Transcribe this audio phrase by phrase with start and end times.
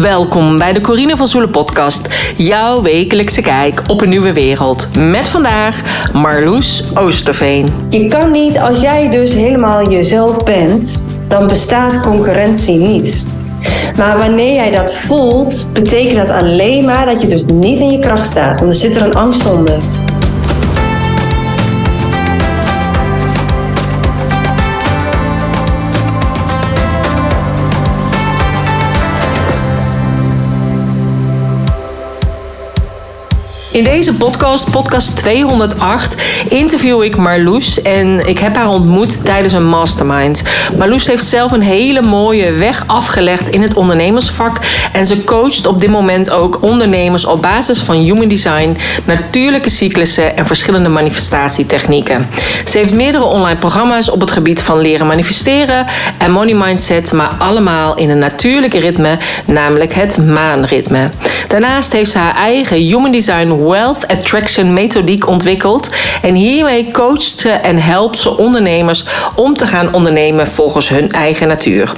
[0.00, 2.08] Welkom bij de Corine van Zoelen podcast.
[2.36, 4.88] Jouw wekelijkse kijk op een nieuwe wereld.
[4.96, 7.68] Met vandaag Marloes Oosterveen.
[7.88, 13.26] Je kan niet, als jij dus helemaal jezelf bent, dan bestaat concurrentie niet.
[13.96, 17.98] Maar wanneer jij dat voelt, betekent dat alleen maar dat je dus niet in je
[17.98, 18.58] kracht staat.
[18.58, 19.78] Want er zit er een angst onder.
[33.72, 36.16] In deze podcast, podcast 208,
[36.48, 40.42] interview ik Marloes en ik heb haar ontmoet tijdens een mastermind.
[40.78, 44.60] Marloes heeft zelf een hele mooie weg afgelegd in het ondernemersvak
[44.92, 50.36] en ze coacht op dit moment ook ondernemers op basis van human design, natuurlijke cyclussen
[50.36, 52.28] en verschillende manifestatietechnieken.
[52.66, 55.86] Ze heeft meerdere online programma's op het gebied van leren manifesteren
[56.18, 61.10] en money mindset, maar allemaal in een natuurlijke ritme, namelijk het maanritme.
[61.48, 65.94] Daarnaast heeft ze haar eigen human design Wealth Attraction methodiek ontwikkeld.
[66.22, 71.48] En hiermee coacht ze en helpt ze ondernemers om te gaan ondernemen volgens hun eigen
[71.48, 71.92] natuur.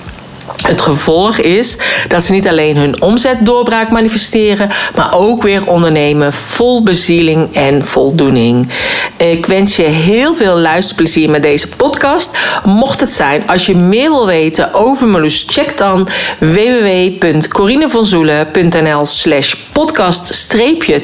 [0.66, 1.76] Het gevolg is
[2.08, 8.68] dat ze niet alleen hun omzetdoorbraak manifesteren, maar ook weer ondernemen vol bezieling en voldoening.
[9.16, 12.38] Ik wens je heel veel luisterplezier met deze podcast.
[12.64, 20.50] Mocht het zijn, als je meer wil weten over Marloes, check dan www.corinevanzoelen.nl slash podcast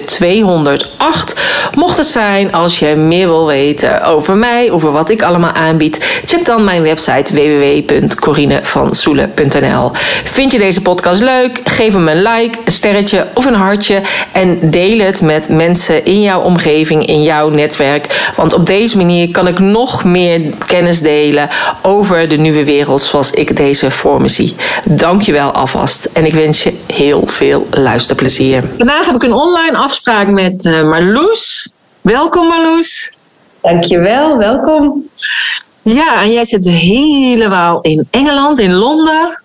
[0.07, 1.41] 208.
[1.75, 6.23] Mocht het zijn, als je meer wil weten over mij, over wat ik allemaal aanbied,
[6.25, 9.50] check dan mijn website www.corinevanzoelen.nl
[10.25, 11.61] Vind je deze podcast leuk?
[11.65, 14.03] Geef hem een like, een sterretje of een hartje.
[14.33, 18.33] En deel het met mensen in jouw omgeving, in jouw netwerk.
[18.37, 21.49] Want op deze manier kan ik nog meer kennis delen
[21.83, 24.55] over de nieuwe wereld zoals ik deze voor me zie.
[24.85, 26.05] Dankjewel alvast.
[26.13, 28.65] En ik wens je heel veel luisterplezier.
[28.77, 31.73] Vandaag heb ik een online afspraak met uh, Marloes.
[32.01, 33.13] Welkom Marloes.
[33.63, 35.09] Dankjewel, welkom.
[35.93, 39.43] Ja, en jij zit helemaal in Engeland, in Londen.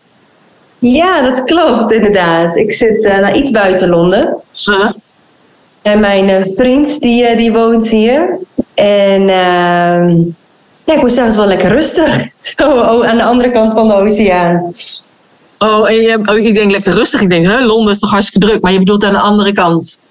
[0.79, 2.56] Ja, dat klopt inderdaad.
[2.56, 4.41] Ik zit uh, iets buiten Londen.
[4.67, 4.91] Uh-huh.
[5.81, 8.39] En mijn uh, vriend die, uh, die woont hier.
[8.73, 10.17] En ehm,
[10.85, 12.28] ja, ik moet zeggen, wel lekker rustig.
[12.57, 14.73] Zo oh, aan de andere kant van de oceaan.
[15.59, 17.22] Oh, en je, oh, ik denk lekker rustig.
[17.22, 18.62] Ik denk, hè, Londen is toch hartstikke druk.
[18.62, 20.05] Maar je bedoelt aan de andere kant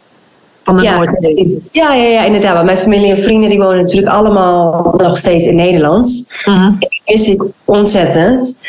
[0.64, 1.68] van de ja, Noordzee.
[1.72, 2.54] Ja, ja, ja, inderdaad.
[2.54, 6.34] Want mijn familie en vrienden die wonen natuurlijk allemaal nog steeds in Nederland.
[6.44, 6.78] Mm-hmm.
[7.04, 8.62] Is ik ontzettend.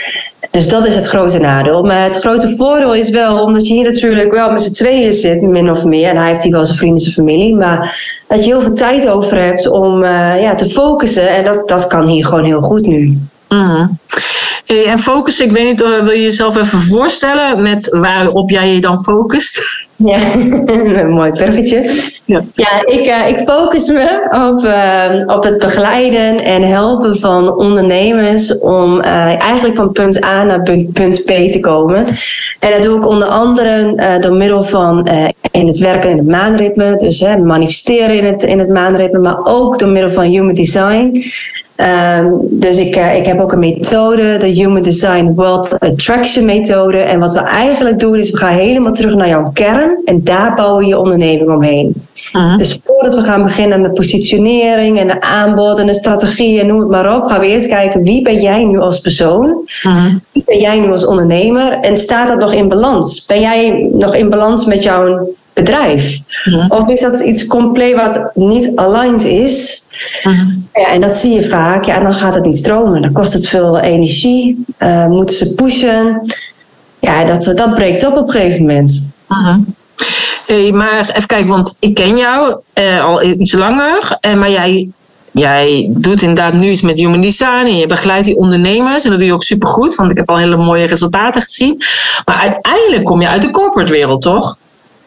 [0.51, 1.83] Dus dat is het grote nadeel.
[1.83, 5.41] Maar het grote voordeel is wel, omdat je hier natuurlijk wel met z'n tweeën zit,
[5.41, 6.09] min of meer.
[6.09, 7.55] En hij heeft hier wel zijn vrienden, zijn familie.
[7.55, 11.29] Maar dat je heel veel tijd over hebt om uh, ja, te focussen.
[11.29, 13.19] En dat, dat kan hier gewoon heel goed nu.
[13.49, 13.99] Mm.
[14.65, 19.03] En focussen, ik weet niet, wil je jezelf even voorstellen met waarop jij je dan
[19.03, 19.61] focust?
[19.95, 20.19] Ja,
[20.99, 21.89] een mooi bruggetje.
[22.25, 27.57] Ja, ja ik, uh, ik focus me op, uh, op het begeleiden en helpen van
[27.57, 30.61] ondernemers om uh, eigenlijk van punt A naar
[30.93, 32.05] punt B te komen.
[32.59, 35.07] En dat doe ik onder andere door middel van
[35.51, 39.79] in het werken in het maanritme, dus manifesteren in het, in het maanritme, maar ook
[39.79, 41.23] door middel van human design.
[41.77, 46.97] Um, dus ik, uh, ik heb ook een methode, de Human Design World Attraction methode.
[46.97, 50.53] En wat we eigenlijk doen is we gaan helemaal terug naar jouw kern en daar
[50.53, 51.93] bouwen we je onderneming omheen.
[52.35, 52.57] Uh-huh.
[52.57, 56.67] Dus voordat we gaan beginnen aan de positionering en de aanbod en de strategie en
[56.67, 59.67] noem het maar op, gaan we eerst kijken wie ben jij nu als persoon?
[59.85, 60.13] Uh-huh.
[60.31, 61.71] Wie ben jij nu als ondernemer?
[61.71, 63.25] En staat dat nog in balans?
[63.25, 66.19] Ben jij nog in balans met jouw bedrijf?
[66.45, 66.65] Uh-huh.
[66.69, 69.85] Of is dat iets compleet wat niet aligned is?
[70.23, 70.67] Mm-hmm.
[70.73, 71.85] Ja, en dat zie je vaak.
[71.85, 73.01] Ja, dan gaat het niet stromen.
[73.01, 74.65] Dan kost het veel energie.
[74.79, 76.33] Uh, moeten ze pushen.
[76.99, 79.11] Ja, dat, dat breekt op op een gegeven moment.
[79.27, 79.75] Mm-hmm.
[80.47, 84.17] Hey, maar even kijken, want ik ken jou uh, al iets langer.
[84.21, 84.89] Uh, maar jij,
[85.31, 87.65] jij doet inderdaad nu iets met human design.
[87.65, 89.03] En je begeleidt die ondernemers.
[89.03, 89.95] En dat doe je ook supergoed.
[89.95, 91.81] Want ik heb al hele mooie resultaten gezien.
[92.25, 94.57] Maar uiteindelijk kom je uit de corporate wereld, toch?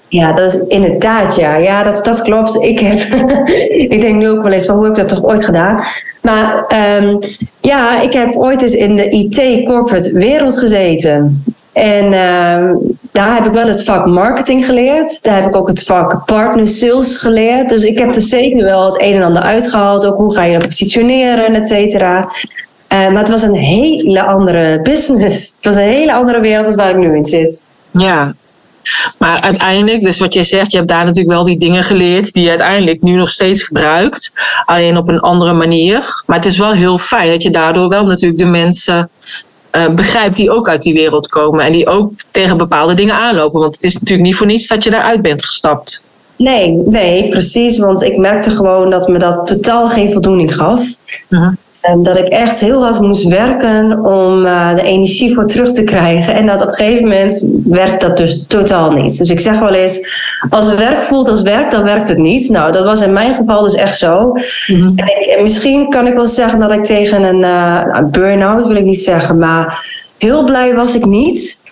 [0.08, 1.56] Ja, dat is inderdaad, ja.
[1.56, 2.62] Ja, dat, dat klopt.
[2.62, 2.99] Ik, heb,
[3.94, 5.84] ik denk nu ook wel eens van hoe heb ik dat toch ooit gedaan?
[6.22, 6.64] Maar
[7.02, 7.19] um,
[7.60, 11.44] ja, ik heb ooit eens in de IT-corporate wereld gezeten.
[11.72, 15.22] En um, daar heb ik wel het vak marketing geleerd.
[15.22, 17.69] Daar heb ik ook het vak partner sales geleerd.
[17.69, 20.06] Dus ik heb er zeker wel het een en ander uitgehaald.
[20.06, 22.20] Ook hoe ga je dat positioneren, et cetera.
[22.20, 25.54] Uh, maar het was een hele andere business.
[25.54, 27.62] Het was een hele andere wereld dan waar ik nu in zit.
[27.90, 28.34] Ja,
[29.19, 32.43] maar uiteindelijk, dus wat je zegt, je hebt daar natuurlijk wel die dingen geleerd die
[32.43, 34.32] je uiteindelijk nu nog steeds gebruikt.
[34.64, 36.23] Alleen op een andere manier.
[36.26, 39.11] Maar het is wel heel fijn dat je daardoor wel natuurlijk de mensen
[39.73, 41.64] uh, begrijp die ook uit die wereld komen.
[41.64, 43.61] En die ook tegen bepaalde dingen aanlopen.
[43.61, 46.02] Want het is natuurlijk niet voor niets dat je daaruit bent gestapt.
[46.37, 47.79] Nee, nee, precies.
[47.79, 50.81] Want ik merkte gewoon dat me dat totaal geen voldoening gaf.
[51.29, 51.49] Uh
[51.80, 56.34] dat ik echt heel hard moest werken om uh, de energie voor terug te krijgen.
[56.34, 59.19] En dat op een gegeven moment werkt dat dus totaal niet.
[59.19, 60.08] Dus ik zeg wel eens,
[60.50, 62.48] als werk voelt als werk, dan werkt het niet.
[62.48, 64.32] Nou, dat was in mijn geval dus echt zo.
[64.66, 64.92] Mm-hmm.
[64.96, 68.76] en, ik, en, misschien kan ik wel zeggen dat ik tegen een uh, burn-out, wil
[68.76, 69.86] ik niet zeggen, maar
[70.19, 71.62] heel blij was ik niet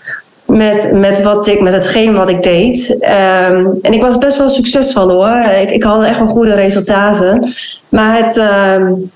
[0.46, 2.90] met, met, wat ik, met hetgeen wat ik deed.
[2.90, 5.44] Um, en ik was best wel succesvol hoor.
[5.60, 7.48] Ik, ik had echt wel goede resultaten.
[7.88, 9.10] Maar het, um,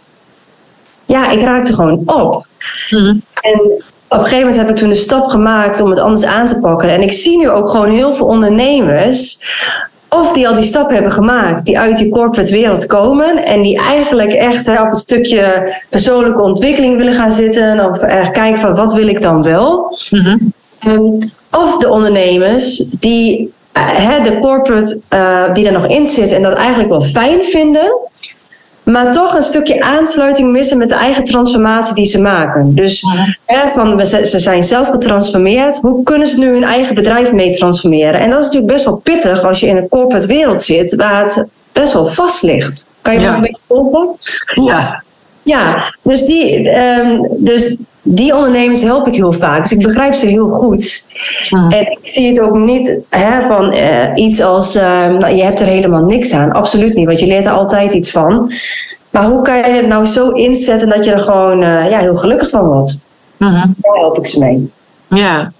[1.11, 2.47] ja, ik raakte gewoon op.
[2.91, 3.17] Mhm.
[3.41, 3.61] En
[4.09, 6.61] op een gegeven moment heb ik toen de stap gemaakt om het anders aan te
[6.61, 6.91] pakken.
[6.91, 9.39] En ik zie nu ook gewoon heel veel ondernemers.
[10.09, 13.79] Of die al die stap hebben gemaakt, die uit die corporate wereld komen en die
[13.79, 17.89] eigenlijk echt op een stukje persoonlijke ontwikkeling willen gaan zitten.
[17.89, 19.97] Of er kijken van wat wil ik dan wel.
[20.11, 20.53] Mm
[21.51, 26.53] of de ondernemers die uh, de corporate uh, die er nog in zit en dat
[26.53, 27.93] eigenlijk wel fijn vinden
[28.85, 32.75] maar toch een stukje aansluiting missen met de eigen transformatie die ze maken.
[32.75, 33.05] Dus
[33.47, 37.56] hè, van, ze, ze zijn zelf getransformeerd, hoe kunnen ze nu hun eigen bedrijf mee
[37.56, 38.21] transformeren?
[38.21, 41.25] En dat is natuurlijk best wel pittig als je in een corporate wereld zit waar
[41.25, 42.88] het best wel vast ligt.
[43.03, 44.17] Kan je me een beetje volgen?
[44.67, 45.03] Ja.
[45.43, 49.62] Ja, dus die, um, dus die ondernemers help ik heel vaak.
[49.62, 51.06] Dus ik begrijp ze heel goed.
[51.49, 51.70] Hmm.
[51.70, 55.61] En ik zie het ook niet hè, van uh, iets als uh, nou, je hebt
[55.61, 56.52] er helemaal niks aan.
[56.52, 58.52] Absoluut niet, want je leert er altijd iets van.
[59.11, 62.17] Maar hoe kan je het nou zo inzetten dat je er gewoon uh, ja, heel
[62.17, 62.99] gelukkig van wordt?
[63.37, 63.75] Mm -hmm.
[63.76, 64.70] Daar help ik ze mee.
[65.08, 65.52] Ja,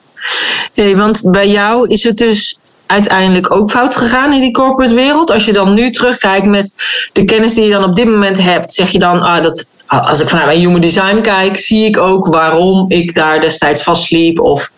[0.75, 5.31] hey, want bij jou is het dus uiteindelijk ook fout gegaan in die corporate wereld?
[5.31, 6.75] Als je dan nu terugkijkt met
[7.13, 10.21] de kennis die je dan op dit moment hebt, zeg je dan, ah, dat, als
[10.21, 14.41] ik vanuit mijn human design kijk, zie ik ook waarom ik daar destijds vastliep?
[14.41, 14.71] Of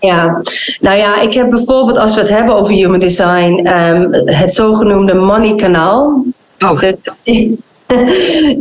[0.00, 0.42] ja,
[0.80, 5.14] nou ja, ik heb bijvoorbeeld als we het hebben over human design, um, het zogenoemde
[5.14, 6.24] money kanaal.
[6.58, 6.80] Oh.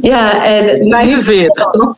[0.02, 1.96] ja, en 45 toch?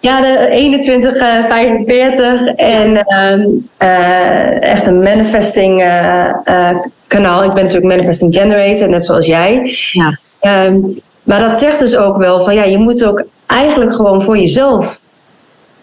[0.00, 6.70] Ja, de 21, uh, 45 en uh, uh, echt een manifesting uh,
[7.06, 7.44] kanaal.
[7.44, 9.76] Ik ben natuurlijk manifesting generator, net zoals jij.
[9.92, 10.18] Ja.
[10.66, 14.38] Um, maar dat zegt dus ook wel van ja, je moet ook eigenlijk gewoon voor
[14.38, 15.02] jezelf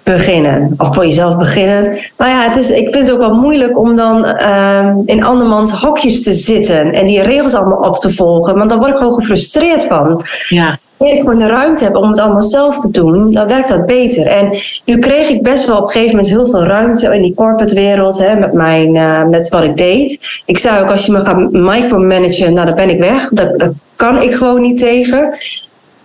[0.04, 0.74] beginnen.
[0.78, 1.98] Of voor jezelf beginnen.
[2.18, 5.72] Maar ja, het is, ik vind het ook wel moeilijk om dan uh, in andermans
[5.72, 8.58] hokjes te zitten en die regels allemaal op te volgen.
[8.58, 10.22] Want dan word ik gewoon gefrustreerd van.
[10.48, 10.78] Ja.
[10.98, 13.86] Wanneer ik gewoon de ruimte heb om het allemaal zelf te doen, dan werkt dat
[13.86, 14.28] beter.
[14.28, 17.34] En nu kreeg ik best wel op een gegeven moment heel veel ruimte in die
[17.34, 20.42] corporate wereld hè, met, mijn, uh, met wat ik deed.
[20.46, 23.30] Ik zei ook, als je me gaat micromanagen, nou dan ben ik weg.
[23.30, 23.72] Dat, dat
[24.02, 25.34] kan ik gewoon niet tegen.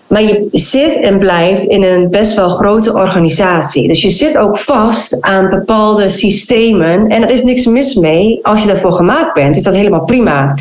[0.06, 3.88] Maar je zit en blijft in een best wel grote organisatie.
[3.88, 7.08] Dus je zit ook vast aan bepaalde systemen.
[7.08, 8.38] En er is niks mis mee.
[8.42, 10.54] Als je daarvoor gemaakt bent, is dat helemaal prima.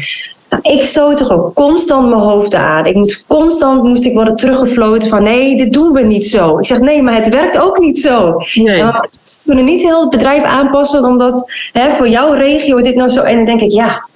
[0.50, 2.86] Nou, ik stoot toch ook constant mijn hoofd aan.
[2.86, 6.58] Ik moest constant moest ik worden teruggefloten van nee, dit doen we niet zo.
[6.58, 8.34] Ik zeg nee, maar het werkt ook niet zo.
[8.54, 8.82] Nee.
[8.82, 13.10] Nou, we kunnen niet heel het bedrijf aanpassen omdat hè, voor jouw regio dit nou
[13.10, 13.22] zo.
[13.22, 14.08] En dan denk ik ja,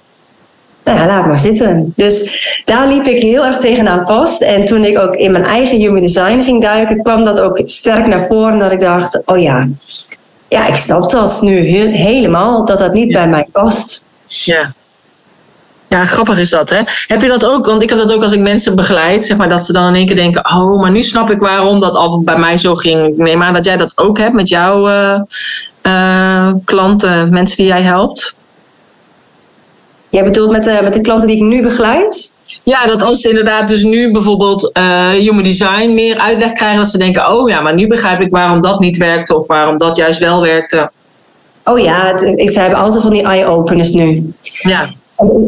[0.84, 1.92] nou ja, laat maar zitten.
[1.96, 4.42] Dus daar liep ik heel erg tegenaan vast.
[4.42, 8.06] En toen ik ook in mijn eigen human design ging duiken, kwam dat ook sterk
[8.06, 8.58] naar voren.
[8.58, 9.68] Dat ik dacht, oh ja,
[10.48, 11.60] ja ik snap dat nu
[11.96, 14.04] helemaal, dat dat niet bij mij past.
[14.26, 14.72] Ja.
[15.88, 16.80] Ja, grappig is dat, hè?
[17.06, 17.66] Heb je dat ook?
[17.66, 19.94] Want ik heb dat ook als ik mensen begeleid, zeg maar, dat ze dan in
[19.94, 23.06] één keer denken: Oh, maar nu snap ik waarom dat altijd bij mij zo ging.
[23.06, 25.20] Ik neem aan dat jij dat ook hebt met jouw uh,
[25.82, 28.34] uh, klanten, mensen die jij helpt.
[30.10, 32.34] Jij bedoelt met de, met de klanten die ik nu begeleid?
[32.62, 36.88] Ja, dat als ze inderdaad dus nu bijvoorbeeld uh, human design meer uitleg krijgen, dat
[36.88, 39.96] ze denken, oh ja, maar nu begrijp ik waarom dat niet werkte of waarom dat
[39.96, 40.90] juist wel werkte.
[41.64, 44.32] Oh ja, het, ik, ze hebben altijd van die eye-openers nu.
[44.42, 44.88] Ja.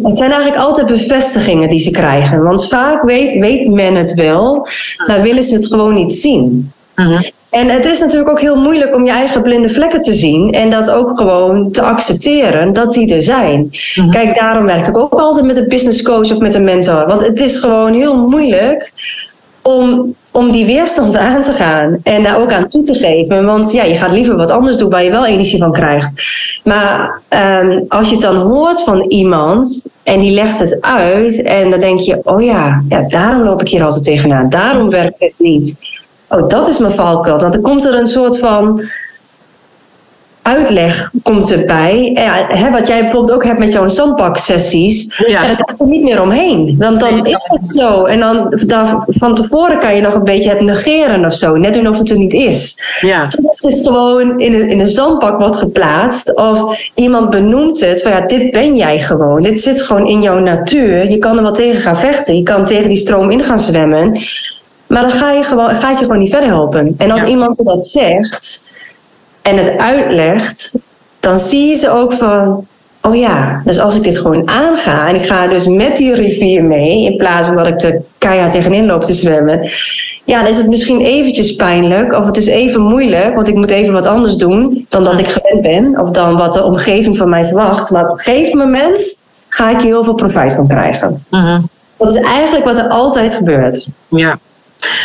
[0.03, 2.43] Het zijn eigenlijk altijd bevestigingen die ze krijgen.
[2.43, 4.67] Want vaak weet, weet men het wel,
[5.07, 6.73] maar willen ze het gewoon niet zien.
[6.95, 10.53] Mm en het is natuurlijk ook heel moeilijk om je eigen blinde vlekken te zien
[10.53, 13.71] en dat ook gewoon te accepteren dat die er zijn.
[13.95, 14.11] Mhm.
[14.11, 17.07] Kijk, daarom werk ik ook altijd met een business coach of met een mentor.
[17.07, 18.93] Want het is gewoon heel moeilijk
[19.63, 23.45] om, om die weerstand aan te gaan en daar ook aan toe te geven.
[23.45, 26.23] Want ja, je gaat liever wat anders doen waar je wel energie van krijgt.
[26.65, 27.21] Maar
[27.63, 31.81] um, als je het dan hoort van iemand en die legt het uit en dan
[31.81, 34.49] denk je, oh ja, ja daarom loop ik hier altijd tegenaan.
[34.49, 35.77] Daarom werkt het niet
[36.33, 37.39] oh, dat is mijn valkuil.
[37.39, 38.81] Dan komt er een soort van
[40.43, 42.11] uitleg komt erbij.
[42.15, 45.23] Ja, hè, wat jij bijvoorbeeld ook hebt met jouw zandbaksessies.
[45.27, 45.43] Ja.
[45.43, 46.77] daar komt er niet meer omheen.
[46.79, 48.05] Want dan is het zo.
[48.05, 51.57] En dan daar, van tevoren kan je nog een beetje het negeren of zo.
[51.57, 52.77] Net doen of het er niet is.
[53.01, 53.29] Ja.
[53.29, 56.35] Toen is het gewoon in een, in een zandbak wordt geplaatst.
[56.35, 58.03] Of iemand benoemt het.
[58.03, 59.43] Van ja, dit ben jij gewoon.
[59.43, 61.11] Dit zit gewoon in jouw natuur.
[61.11, 62.37] Je kan er wel tegen gaan vechten.
[62.37, 64.21] Je kan tegen die stroom in gaan zwemmen.
[64.93, 66.95] Maar dan ga je gewoon, gaat je gewoon niet verder helpen.
[66.99, 68.71] En als iemand ze dat zegt
[69.43, 70.79] en het uitlegt,
[71.21, 72.67] dan zie je ze ook van,
[73.03, 76.65] oh ja, dus als ik dit gewoon aanga en ik ga dus met die rivier
[76.65, 79.69] mee, in plaats van dat ik de keihard tegenin loop te zwemmen,
[80.25, 83.71] ja, dan is het misschien eventjes pijnlijk of het is even moeilijk, want ik moet
[83.71, 87.29] even wat anders doen dan dat ik gewend ben of dan wat de omgeving van
[87.29, 87.91] mij verwacht.
[87.91, 91.25] Maar op een gegeven moment ga ik hier heel veel profijt van krijgen.
[91.31, 91.59] Uh
[91.97, 93.87] Dat is eigenlijk wat er altijd gebeurt.
[94.09, 94.39] Ja.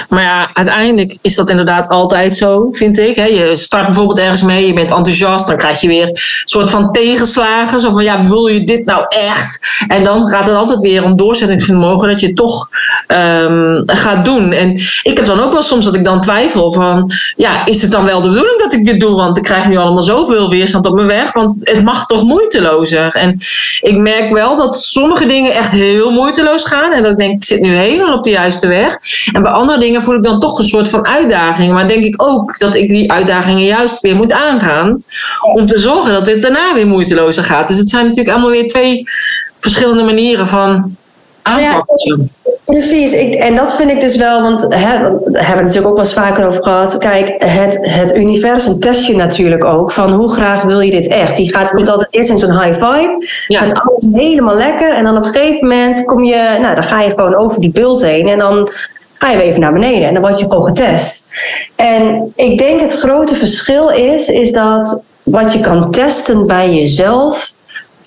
[0.10, 3.16] Maar ja, uiteindelijk is dat inderdaad altijd zo, vind ik.
[3.16, 6.92] Je start bijvoorbeeld ergens mee, je bent enthousiast, dan krijg je weer een soort van
[6.92, 7.80] tegenslagen.
[7.80, 9.84] Zo van, ja, wil je dit nou echt?
[9.88, 12.70] En dan gaat het altijd weer om doorzettingsvermogen dat je toch
[13.08, 14.52] um, gaat doen.
[14.52, 14.72] En
[15.04, 18.06] ik heb dan ook wel soms dat ik dan twijfel van, ja, is het dan
[18.06, 19.16] wel de bedoeling dat ik dit doe?
[19.16, 23.16] Want ik krijg nu allemaal zoveel weerstand op mijn weg, want het mag toch moeitelozer.
[23.16, 23.40] En
[23.82, 26.94] ik merk wel dat sommige dingen echt heel moeiteloos gaan.
[26.94, 28.98] En dat ik denk, ik zit nu helemaal op de juiste weg.
[29.32, 31.74] En bij dingen voel ik dan toch een soort van uitdaging.
[31.74, 35.04] Maar denk ik ook dat ik die uitdagingen juist weer moet aangaan.
[35.54, 37.68] Om te zorgen dat dit daarna weer moeitelozer gaat.
[37.68, 39.04] Dus het zijn natuurlijk allemaal weer twee
[39.60, 40.96] verschillende manieren van
[41.42, 42.32] aanpakken.
[42.66, 45.88] Precies, ik, en dat vind ik dus wel, want hè, daar hebben we het natuurlijk
[45.88, 46.98] ook wel eens vaker over gehad.
[46.98, 51.36] Kijk, het, het universum test je natuurlijk ook van hoe graag wil je dit echt.
[51.36, 53.64] Die gaat, komt altijd eerst in zo'n high vibe, ja.
[53.64, 57.02] het alles helemaal lekker en dan op een gegeven moment kom je, nou dan ga
[57.02, 58.70] je gewoon over die bult heen en dan
[59.20, 61.28] ga je even naar beneden en dan word je gewoon getest.
[61.76, 67.56] En ik denk het grote verschil is, is dat wat je kan testen bij jezelf,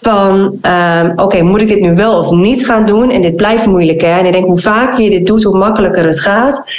[0.00, 3.10] van um, oké, moet ik dit nu wel of niet gaan doen?
[3.10, 4.00] En dit blijft moeilijk.
[4.00, 4.18] Hè?
[4.18, 6.70] En ik denk, hoe vaker je dit doet, hoe makkelijker het gaat.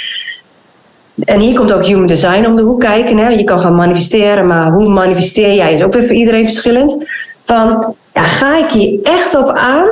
[1.24, 3.16] En hier komt ook human design om de hoek kijken.
[3.18, 3.28] Hè?
[3.28, 7.06] Je kan gaan manifesteren, maar hoe manifesteer jij is ook weer voor iedereen verschillend.
[7.44, 9.88] Van, ja, ga ik hier echt op aan?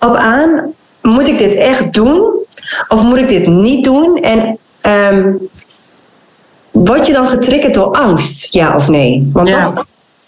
[0.00, 0.72] Op aan?
[1.02, 2.44] Moet ik dit echt doen?
[2.88, 4.16] Of moet ik dit niet doen?
[4.16, 4.58] En
[5.12, 5.48] um,
[6.70, 9.30] word je dan getriggerd door angst, ja of nee?
[9.32, 9.84] Want dat,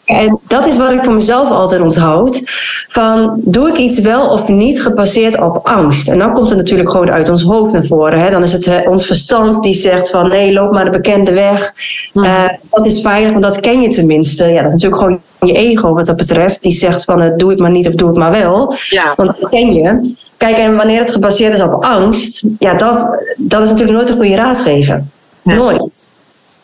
[0.09, 2.43] en dat is wat ik voor mezelf altijd onthoud.
[2.87, 6.09] Van doe ik iets wel of niet gebaseerd op angst?
[6.09, 8.21] En dan komt het natuurlijk gewoon uit ons hoofd naar voren.
[8.21, 8.31] Hè?
[8.31, 11.73] Dan is het uh, ons verstand die zegt van nee, loop maar de bekende weg.
[12.15, 14.45] Uh, dat is veilig, want dat ken je tenminste.
[14.45, 16.63] Ja, dat is natuurlijk gewoon je ego wat dat betreft.
[16.63, 18.75] Die zegt van uh, doe het maar niet of doe het maar wel.
[18.89, 19.13] Ja.
[19.17, 20.17] Want dat ken je.
[20.39, 24.17] Kijk, en wanneer het gebaseerd is op angst, ja, dat, dat is natuurlijk nooit een
[24.17, 25.05] goede raadgever.
[25.43, 26.13] Nooit.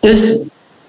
[0.01, 0.39] Dus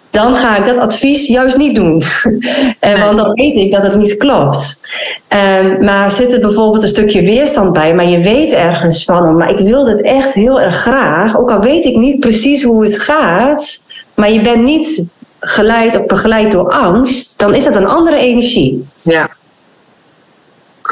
[0.09, 2.03] dan ga ik dat advies juist niet doen.
[2.79, 4.81] en, want dan weet ik dat het niet klopt.
[5.29, 9.49] Um, maar zit er bijvoorbeeld een stukje weerstand bij, maar je weet ergens van, maar
[9.49, 12.99] ik wil dit echt heel erg graag, ook al weet ik niet precies hoe het
[12.99, 15.07] gaat, maar je bent niet
[15.39, 18.87] geleid of begeleid door angst, dan is dat een andere energie.
[19.01, 19.29] Ja.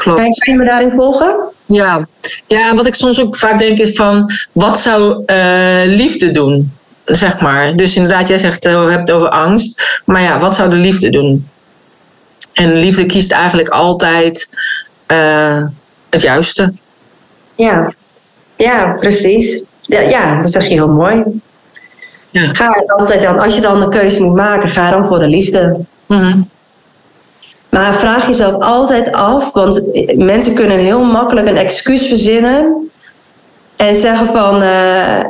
[0.04, 0.38] Klopt.
[0.38, 1.36] Kan je me daarin volgen?
[1.66, 2.08] Ja.
[2.46, 6.72] ja, en wat ik soms ook vaak denk is van, wat zou uh, liefde doen?
[7.04, 7.76] zeg maar.
[7.76, 10.00] Dus inderdaad, jij zegt, uh, we hebben het over angst.
[10.04, 11.48] Maar ja, wat zou de liefde doen?
[12.52, 14.48] En liefde kiest eigenlijk altijd
[15.12, 15.66] uh,
[16.10, 16.72] het juiste.
[17.54, 17.92] Ja,
[18.56, 19.64] ja precies.
[19.80, 21.22] Ja, ja, dat zeg je heel mooi.
[22.30, 22.54] Ja.
[22.54, 25.84] Ga altijd dan, als je dan een keuze moet maken, ga dan voor de liefde.
[26.06, 26.52] Mm
[27.74, 32.90] Maar vraag jezelf altijd af, want mensen kunnen heel makkelijk een excuus verzinnen
[33.76, 34.62] en zeggen van.
[34.62, 35.24] Uh,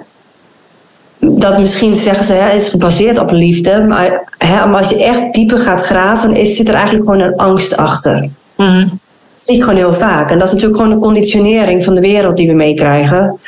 [1.19, 3.81] dat misschien zeggen ze, ja, het is gebaseerd op liefde.
[3.81, 7.37] Maar, hè, maar als je echt dieper gaat graven, is, zit er eigenlijk gewoon een
[7.37, 8.29] angst achter.
[8.57, 8.89] Mm
[9.35, 10.31] Dat zie ik gewoon heel vaak.
[10.31, 13.39] En dat is natuurlijk gewoon een conditionering van de wereld die we meekrijgen.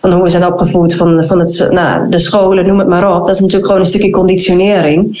[0.00, 3.26] Van hoe we zijn opgevoed, van, van het, nou, de scholen, noem het maar op.
[3.26, 5.18] Dat is natuurlijk gewoon een stukje conditionering.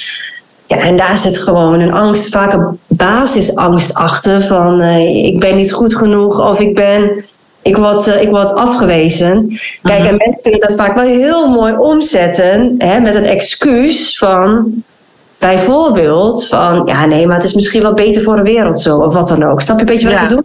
[0.66, 4.42] Ja, en daar zit gewoon een angst, vaak een basisangst achter.
[4.42, 7.24] Van uh, ik ben niet goed genoeg of ik ben
[7.66, 9.58] ik word, uh, ik word afgewezen.
[9.82, 10.08] Kijk, mhm.
[10.08, 14.72] en mensen kunnen dat vaak wel heel mooi omzetten hè, met een excuus van
[15.38, 19.14] bijvoorbeeld van ja, nee, maar het is misschien wel beter voor de wereld zo, of
[19.14, 19.60] wat dan ook.
[19.60, 20.42] Snap je een beetje wat ik bedoel?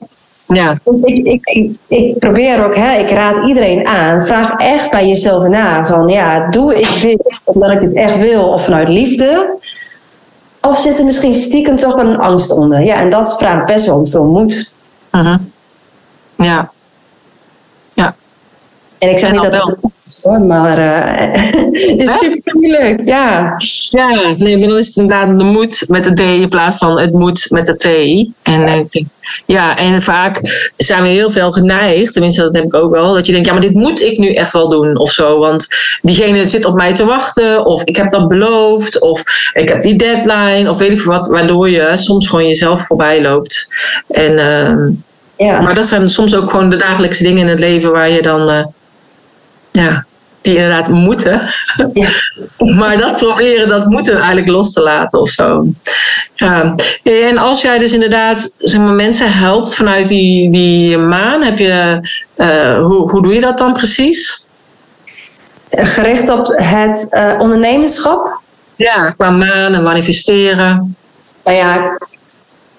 [0.47, 0.77] Ja.
[1.03, 5.47] Ik, ik, ik, ik, probeer ook, hè, ik raad iedereen aan, vraag echt bij jezelf
[5.47, 9.57] na van ja, doe ik dit omdat ik dit echt wil of vanuit liefde?
[10.61, 12.83] Of zit er misschien stiekem toch een angst onder?
[12.83, 14.73] Ja, en dat vraagt best wel veel moed.
[15.11, 15.35] Uh
[16.35, 18.15] Ja,
[19.01, 21.33] En ik zeg niet dat het is hoor, maar uh,
[21.73, 23.01] het is super moeilijk.
[23.05, 23.55] Ja.
[23.89, 26.99] ja, nee, maar dan is het inderdaad de moed met de D in plaats van
[26.99, 27.85] het moet met de T.
[28.43, 29.03] En, uh,
[29.45, 30.39] ja, en vaak
[30.77, 33.53] zijn we heel veel geneigd, tenminste dat heb ik ook wel, dat je denkt, ja,
[33.53, 35.39] maar dit moet ik nu echt wel doen of zo.
[35.39, 35.67] Want
[36.01, 39.95] diegene zit op mij te wachten, of ik heb dat beloofd, of ik heb die
[39.95, 43.67] deadline, of weet ik veel wat, waardoor je soms gewoon jezelf voorbij loopt.
[44.07, 44.97] En, uh,
[45.47, 45.61] ja.
[45.61, 48.49] Maar dat zijn soms ook gewoon de dagelijkse dingen in het leven waar je dan,
[48.49, 48.63] uh,
[49.71, 50.05] ja,
[50.41, 51.41] die inderdaad moeten.
[51.93, 52.09] Ja.
[52.79, 55.65] maar dat proberen, dat moeten eigenlijk los te laten of zo.
[56.35, 56.75] Ja.
[57.03, 62.07] En als jij dus inderdaad zeg maar, mensen helpt vanuit die, die maan, heb je,
[62.37, 64.45] uh, hoe, hoe doe je dat dan precies?
[65.69, 68.39] Gericht op het uh, ondernemerschap?
[68.75, 70.95] Ja, qua maan en manifesteren.
[71.43, 71.97] Nou ja,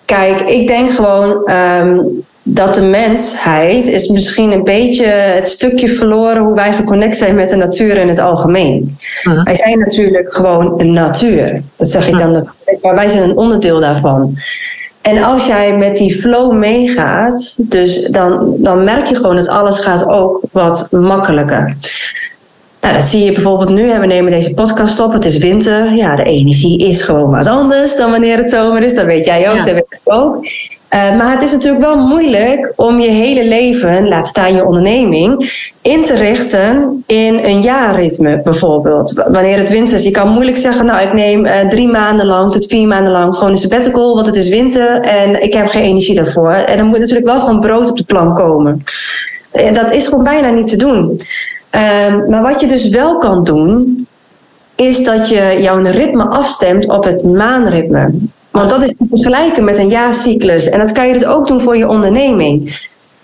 [0.04, 6.42] kijk, ik denk gewoon um, dat de mensheid is misschien een beetje het stukje verloren
[6.42, 8.96] hoe wij geconnect zijn met de natuur in het algemeen.
[9.24, 9.44] Uh-huh.
[9.44, 11.62] Wij zijn natuurlijk gewoon een natuur.
[11.76, 14.36] Dat zeg ik dan natuurlijk, maar wij zijn een onderdeel daarvan.
[15.02, 19.78] En als jij met die flow meegaat, dus dan, dan merk je gewoon dat alles
[19.78, 21.76] gaat ook wat makkelijker.
[22.82, 23.98] Nou, dat zie je bijvoorbeeld nu.
[23.98, 25.12] We nemen deze podcast op.
[25.12, 25.94] Het is winter.
[25.94, 28.94] Ja, de energie is gewoon wat anders dan wanneer het zomer is.
[28.94, 30.36] Dat weet jij ook, dat weet ik ook.
[30.94, 35.52] Uh, maar het is natuurlijk wel moeilijk om je hele leven, laat staan je onderneming,
[35.82, 39.12] in te richten in een jaarritme bijvoorbeeld.
[39.28, 42.52] Wanneer het winter is, je kan moeilijk zeggen, nou ik neem uh, drie maanden lang
[42.52, 45.82] tot vier maanden lang gewoon een sabbatical, want het is winter en ik heb geen
[45.82, 46.52] energie daarvoor.
[46.52, 48.84] En dan moet natuurlijk wel gewoon brood op de plank komen.
[49.52, 51.20] Uh, dat is gewoon bijna niet te doen.
[51.72, 54.06] Ehm, maar wat je dus wel kan doen,
[54.74, 58.14] is dat je jouw ritme afstemt op het maanritme.
[58.50, 60.68] Want dat is te vergelijken met een jaarcyclus.
[60.68, 62.80] En dat kan je dus ook doen voor je onderneming.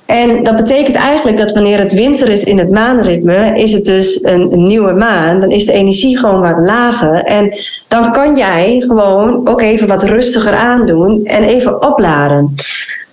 [0.07, 4.25] En dat betekent eigenlijk dat wanneer het winter is in het maanritme, is het dus
[4.25, 5.41] een, een, nieuwe maan.
[5.41, 7.25] Dan is de energie gewoon wat lager.
[7.25, 7.57] En
[7.89, 12.55] dan kan jij gewoon ook even wat rustiger aandoen en even opladen.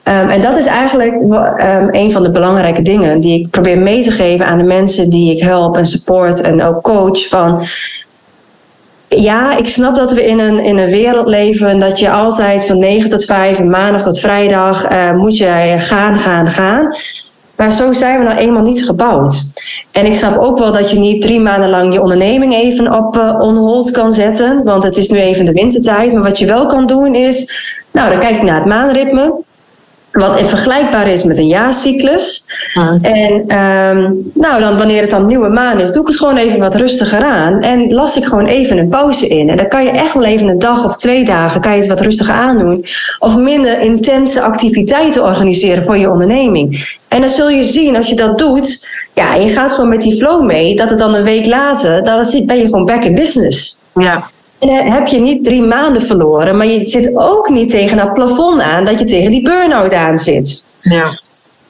[0.07, 4.03] Um, en dat is eigenlijk um, een van de belangrijke dingen die ik probeer mee
[4.03, 7.27] te geven aan de mensen die ik help en support en ook coach.
[7.27, 7.61] Van
[9.07, 12.79] ja, ik snap dat we in een, in een wereld leven dat je altijd van
[12.79, 16.95] 9 tot 5 en maandag tot vrijdag uh, moet je gaan, gaan, gaan.
[17.55, 19.43] Maar zo zijn we nou eenmaal niet gebouwd.
[19.91, 23.15] En ik snap ook wel dat je niet drie maanden lang je onderneming even op
[23.15, 24.63] uh, on hold kan zetten.
[24.63, 26.13] Want het is nu even de wintertijd.
[26.13, 27.53] Maar wat je wel kan doen is,
[27.91, 29.43] nou dan kijk ik naar het maanritme
[30.17, 32.45] wat vergelijkbaar is met een jaarcyclus.
[33.01, 36.59] En um, nou, dan, wanneer het dan nieuwe maan is, doe ik het gewoon even
[36.59, 37.61] wat rustiger aan.
[37.61, 39.49] En las ik gewoon even een pauze in.
[39.49, 41.87] En dan kan je echt wel even een dag of twee dagen kan je het
[41.87, 42.85] wat rustiger aandoen.
[43.19, 46.97] Of minder intense activiteiten organiseren voor je onderneming.
[47.07, 50.17] En dan zul je zien, als je dat doet, ja, je gaat gewoon met die
[50.17, 53.79] flow mee, dat het dan een week later, dan ben je gewoon back in business.
[53.93, 54.33] Ja.
[54.59, 58.61] En heb je niet drie maanden verloren, maar je zit ook niet tegen dat plafond
[58.61, 60.65] aan dat je tegen die burn-out aan zit.
[60.81, 61.19] Ja.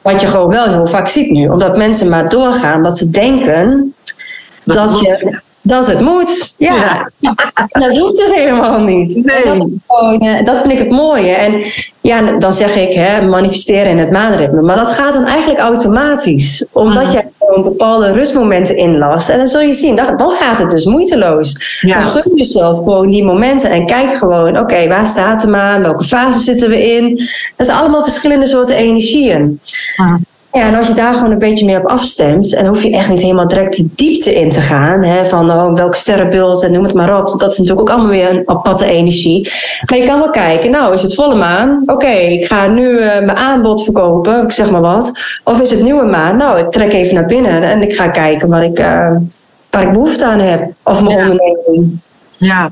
[0.01, 3.93] Wat je gewoon wel heel vaak ziet nu, omdat mensen maar doorgaan, dat ze denken
[4.63, 6.55] dat, dat je dat het moet.
[6.57, 7.09] Ja,
[7.69, 9.25] dat hoeft er helemaal niet.
[9.25, 9.43] Nee.
[9.43, 11.31] Dat, gewoon, eh, dat, vind ik het mooie.
[11.31, 11.61] En
[12.01, 14.61] ja, dan zeg ik hè, manifesteren in het maanritme.
[14.61, 16.65] Maar dat gaat dan eigenlijk automatisch.
[16.71, 17.11] Omdat mm.
[17.11, 19.29] jij gewoon bepaalde rustmomenten inlast.
[19.29, 21.79] En dan zul je zien, dan, dan gaat het dus moeiteloos.
[21.81, 22.01] Ja.
[22.01, 23.69] Dan gun jezelf gewoon die momenten.
[23.69, 25.81] En kijk gewoon, oké, waar staat de maan?
[25.81, 27.15] Welke fase zitten we in?
[27.55, 29.59] Dat zijn allemaal verschillende soorten energieën.
[30.55, 33.09] Ja, en als je daar gewoon een beetje meer op afstemt, en hoef je echt
[33.09, 36.83] niet helemaal direct de diepte in te gaan, hè, van oh, welk sterrenbeeld en noem
[36.83, 37.39] het maar op.
[37.39, 39.51] Dat is natuurlijk ook allemaal weer een aparte energie.
[39.89, 41.83] Maar je kan wel kijken, nou is het volle maan?
[41.85, 45.11] Oké, ik ga nu uh, mijn aanbod verkopen, ik zeg maar wat.
[45.43, 46.37] Of is het nieuwe maan?
[46.37, 49.15] Nou, ik trek even naar binnen en ik ga kijken wat ik, uh,
[49.69, 50.71] waar ik behoefte aan heb.
[50.83, 51.21] Of mijn ja.
[51.21, 51.99] onderneming.
[52.37, 52.71] Ja,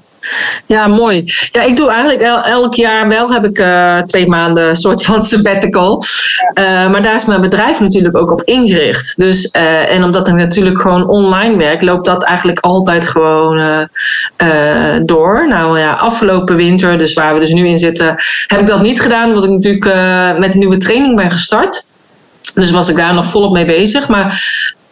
[0.65, 1.33] ja, mooi.
[1.51, 6.03] Ja, ik doe eigenlijk elk jaar wel heb ik uh, twee maanden soort van sabbatical.
[6.59, 9.17] Uh, maar daar is mijn bedrijf natuurlijk ook op ingericht.
[9.17, 13.87] Dus, uh, en omdat ik natuurlijk gewoon online werk, loopt dat eigenlijk altijd gewoon
[15.05, 15.47] door.
[15.47, 18.15] Nou ja, afgelopen winter, dus waar we dus nu in zitten,
[18.47, 19.27] heb ik dat niet gedaan.
[19.27, 19.85] Omdat ik natuurlijk
[20.39, 21.91] met een nieuwe training ben gestart.
[22.53, 24.07] Dus was ik daar nog volop mee bezig.
[24.07, 24.43] Maar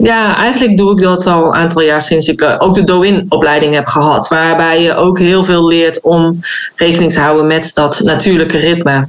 [0.01, 3.73] ja, eigenlijk doe ik dat al een aantal jaar sinds ik uh, ook de Do-in-opleiding
[3.73, 4.27] heb gehad.
[4.27, 6.39] Waarbij je ook heel veel leert om
[6.75, 9.07] rekening te houden met dat natuurlijke ritme.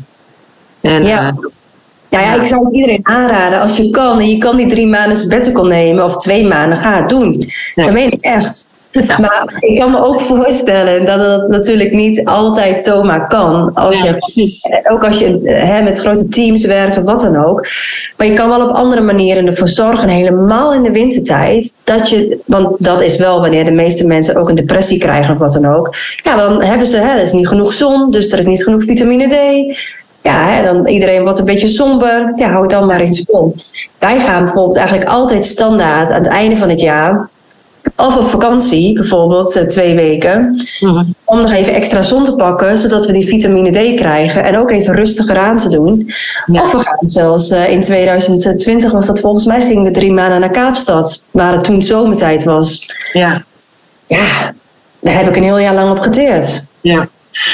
[0.81, 1.23] En, ja.
[1.23, 1.49] Uh,
[2.09, 3.61] ja, ja, ik zou het iedereen aanraden.
[3.61, 6.97] Als je kan en je kan die drie maanden sabbatical nemen of twee maanden, ga
[6.97, 7.43] het doen.
[7.75, 7.85] Ja.
[7.85, 8.69] Dat meen ik echt.
[8.93, 13.75] Maar ik kan me ook voorstellen dat het natuurlijk niet altijd zomaar kan.
[13.75, 14.71] Als Ja, je, precies.
[14.91, 17.67] ook als je hè, met grote teams werkt of wat dan ook.
[18.17, 22.39] Maar je kan wel op andere manieren ervoor zorgen, helemaal in de wintertijd, dat je,
[22.47, 25.75] want dat is wel wanneer de meeste mensen ook een depressie krijgen of wat dan
[25.75, 25.95] ook.
[26.23, 28.85] Ja, dan hebben ze, hè, er is niet genoeg zon, dus er is niet genoeg
[28.85, 29.37] vitamine D.
[30.23, 32.31] Ja, hè, dan iedereen wordt een beetje somber.
[32.35, 33.55] Ja, hou dan maar eens vol.
[33.99, 37.29] Wij gaan bijvoorbeeld eigenlijk altijd standaard aan het einde van het jaar.
[37.97, 40.63] Of op vakantie, bijvoorbeeld eh, twee weken.
[40.81, 41.05] Mhm.
[41.25, 44.45] Om nog even extra zon te pakken, zodat we die vitamine D krijgen.
[44.45, 46.11] En ook even rustiger aan te doen.
[46.47, 46.63] Ja.
[46.63, 50.41] Of we gaan zelfs eh, in 2020 was dat volgens mij, gingen we drie maanden
[50.41, 51.27] naar Kaapstad.
[51.31, 52.87] Waar het toen zomertijd was.
[53.13, 53.45] Ja.
[54.07, 54.53] Ja,
[55.01, 56.67] daar heb ik een heel jaar lang op geteerd.
[56.81, 57.09] Ja.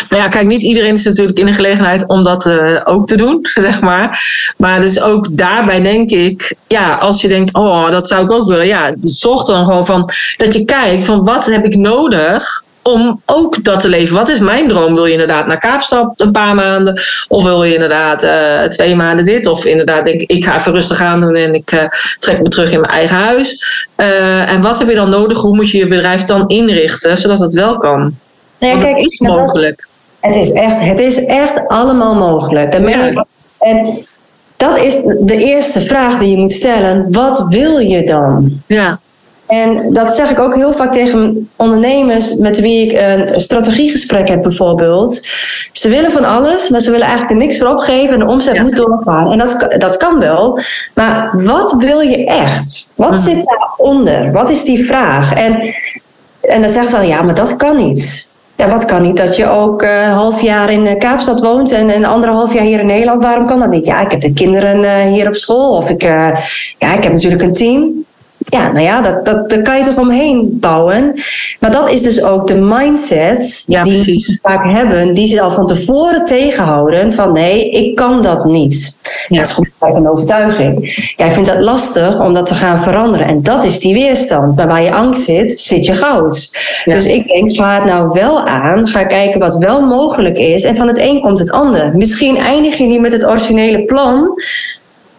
[0.08, 3.16] Maar ja, kijk, niet iedereen is natuurlijk in de gelegenheid om dat eh, ook te
[3.16, 3.38] doen,
[3.68, 4.22] zeg maar.
[4.56, 8.46] Maar dus ook daarbij denk ik, ja, als je denkt, oh, dat zou ik ook
[8.46, 8.66] willen.
[8.66, 13.64] Ja, zorg dan gewoon van dat je kijkt van wat heb ik nodig om ook
[13.64, 14.16] dat te leven.
[14.16, 14.94] Wat is mijn droom?
[14.94, 17.00] Wil je inderdaad naar Kaapstad een paar maanden?
[17.28, 19.46] Of wil je inderdaad eh, twee maanden dit?
[19.46, 21.88] Of inderdaad denk ik, ik ga even rustig aan doen en ik eh,
[22.18, 23.64] trek me terug in mijn eigen huis.
[23.96, 25.38] En wat heb je dan nodig?
[25.38, 28.14] Hoe moet je je bedrijf dan inrichten, zodat het wel kan?
[28.58, 29.88] Nou ja, Want kijk, het is dat- mogelijk.
[30.20, 32.72] Het is echt, het is echt allemaal mogelijk.
[32.88, 33.04] Ja.
[33.04, 33.24] ik-
[33.58, 33.98] En
[34.56, 37.06] dat is de eerste vraag die je moet stellen.
[37.12, 38.62] Wat wil je dan?
[38.66, 38.98] Ja,
[39.46, 44.42] En dat zeg ik ook heel vaak tegen ondernemers met wie ik een strategiegesprek heb
[44.42, 45.26] bijvoorbeeld.
[45.72, 48.54] Ze willen van alles, maar ze willen eigenlijk er niks voor opgeven en de omzet
[48.54, 48.62] Ja.
[48.62, 49.32] moet doorgaan.
[49.32, 50.60] En dat, kan- dat kan wel.
[50.94, 52.92] Maar wat wil je echt?
[52.94, 53.20] Wat Mhm.
[53.20, 54.32] zit daaronder?
[54.32, 55.32] Wat is die vraag?
[55.32, 55.74] En,
[56.40, 58.32] en dan zeggen ze al, ja, maar dat kan niet.
[58.58, 59.16] Ja, wat kan niet?
[59.16, 62.64] Dat je ook eh, een half jaar in eh, Kaapstad woont en een anderhalf jaar
[62.64, 63.22] hier in Nederland.
[63.22, 63.84] Waarom kan dat niet?
[63.84, 65.76] Ja, ik heb de kinderen eh, hier op school.
[65.76, 66.30] Of ik, eh,
[66.78, 68.04] ja, ik heb natuurlijk een team.
[68.38, 71.14] Ja, nou ja, dat, dat, daar kan je toch omheen bouwen.
[71.60, 75.14] Maar dat is dus ook de mindset Ja, die mensen vaak hebben.
[75.14, 79.00] Die ze al van tevoren tegenhouden van nee, ik kan dat niet.
[79.28, 79.36] Ja.
[79.38, 80.94] Dat is gewoon een overtuiging.
[81.16, 83.26] Jij vindt dat lastig om dat te gaan veranderen.
[83.26, 84.56] En dat is die weerstand.
[84.56, 86.50] Maar waar je angst zit, zit je goud.
[86.84, 86.94] Ja.
[86.94, 88.88] Dus ik denk, ga het nou wel aan.
[88.88, 90.64] Ga kijken wat wel mogelijk is.
[90.64, 91.96] En van het een komt het ander.
[91.96, 94.40] Misschien eindig je niet met het originele plan.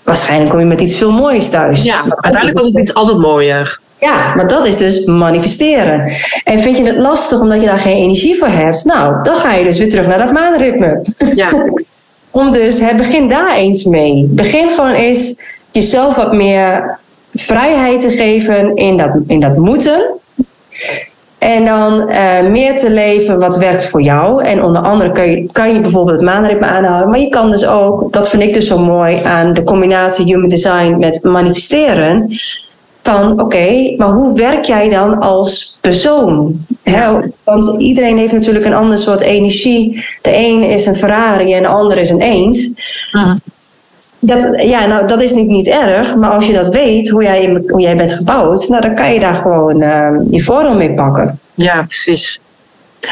[0.10, 1.84] Waarschijnlijk kom je met iets veel moois thuis.
[1.84, 3.80] ja uiteindelijk wordt het iets altijd mooier.
[4.00, 6.12] ja, maar dat is dus manifesteren.
[6.44, 8.86] En vind je het lastig omdat je daar geen energie voor hebt?
[8.86, 11.02] Nou, dan ga je dus weer terug naar dat maanritme.
[11.36, 11.50] Ja,
[12.32, 14.26] Om dus, hè, begin daar eens mee.
[14.30, 15.42] Begin gewoon eens
[15.72, 17.00] jezelf wat meer
[17.34, 20.14] vrijheid te geven in dat, in dat moeten.
[21.40, 24.44] En dan eh, meer te leven wat werkt voor jou.
[24.44, 27.10] En onder andere kan je, kan je bijvoorbeeld het maanritme aanhouden.
[27.10, 30.50] Maar je kan dus ook, dat vind ik dus zo mooi aan de combinatie human
[30.50, 32.32] design met manifesteren.
[33.04, 36.66] Van oké, maar hoe werk jij dan als persoon?
[37.44, 40.06] Want iedereen heeft natuurlijk een ander soort energie.
[40.22, 42.74] De een is een Ferrari en de ander is een eend.
[43.12, 43.36] Mhm.
[44.20, 47.64] Dat, ja, nou, dat is niet, niet erg, maar als je dat weet, hoe jij,
[47.68, 51.40] hoe jij bent gebouwd, nou, dan kan je daar gewoon eh, je voordeel mee pakken.
[51.54, 52.40] ja precies.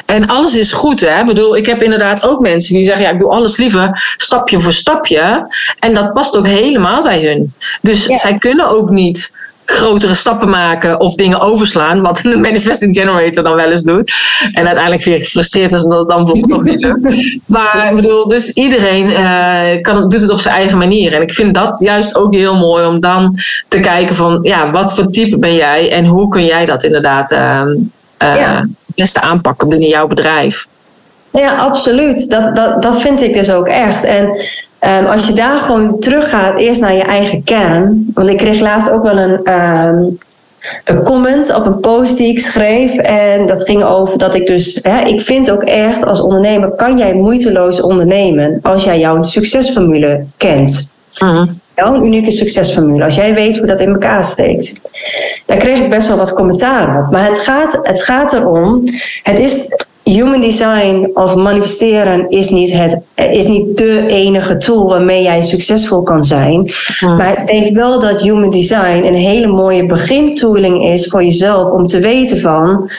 [0.06, 1.20] En alles is goed, hè?
[1.20, 4.62] Ik bedoel, ik heb inderdaad ook mensen die zeggen: ja, ik doe alles liever stapje
[4.62, 5.48] voor stapje.
[5.80, 7.54] En dat past ook helemaal bij hun.
[7.82, 8.17] Dus Ja.
[8.17, 9.32] zij kunnen ook niet
[9.71, 14.13] grotere stappen maken of dingen overslaan, wat een manifesting generator dan wel eens doet.
[14.51, 17.38] En uiteindelijk weer gefrustreerd is omdat het dan bijvoorbeeld nog niet lukt.
[17.45, 21.13] Maar ik bedoel, dus iedereen eh, kan, doet het op zijn eigen manier.
[21.13, 23.36] En ik vind dat juist ook heel mooi om dan
[23.67, 27.32] te kijken van, ja, wat voor type ben jij en hoe kun jij dat inderdaad
[27.32, 28.56] eh, eh, Ja.
[28.60, 30.67] het beste aanpakken binnen jouw bedrijf.
[31.32, 32.30] Ja, absoluut.
[32.30, 34.03] Dat, dat, dat vind ik dus ook echt.
[34.03, 34.38] En
[34.80, 38.12] ehm, als je daar gewoon teruggaat, eerst naar je eigen kern.
[38.13, 40.04] Want ik kreeg laatst ook wel een, ehm,
[40.86, 42.98] een comment op een post die ik schreef.
[42.98, 46.98] En dat ging over dat ik dus, hè, ik vind ook echt als ondernemer, kan
[46.98, 50.96] jij moeiteloos ondernemen als jij jouw succesformule kent.
[51.20, 51.46] Mhm.
[51.76, 53.04] jouw unieke succesformule.
[53.04, 54.74] Als jij weet hoe dat in elkaar steekt.
[55.46, 57.12] Daar kreeg ik best wel wat commentaar op.
[57.12, 58.84] Maar het gaat, het gaat erom.
[59.24, 59.86] Het is.
[60.08, 66.02] Human design of manifesteren is niet, het, is niet de enige tool waarmee jij succesvol
[66.02, 66.72] kan zijn.
[67.00, 71.86] Maar ik denk wel dat human design een hele mooie begintooling is voor jezelf om
[71.86, 72.89] te weten van.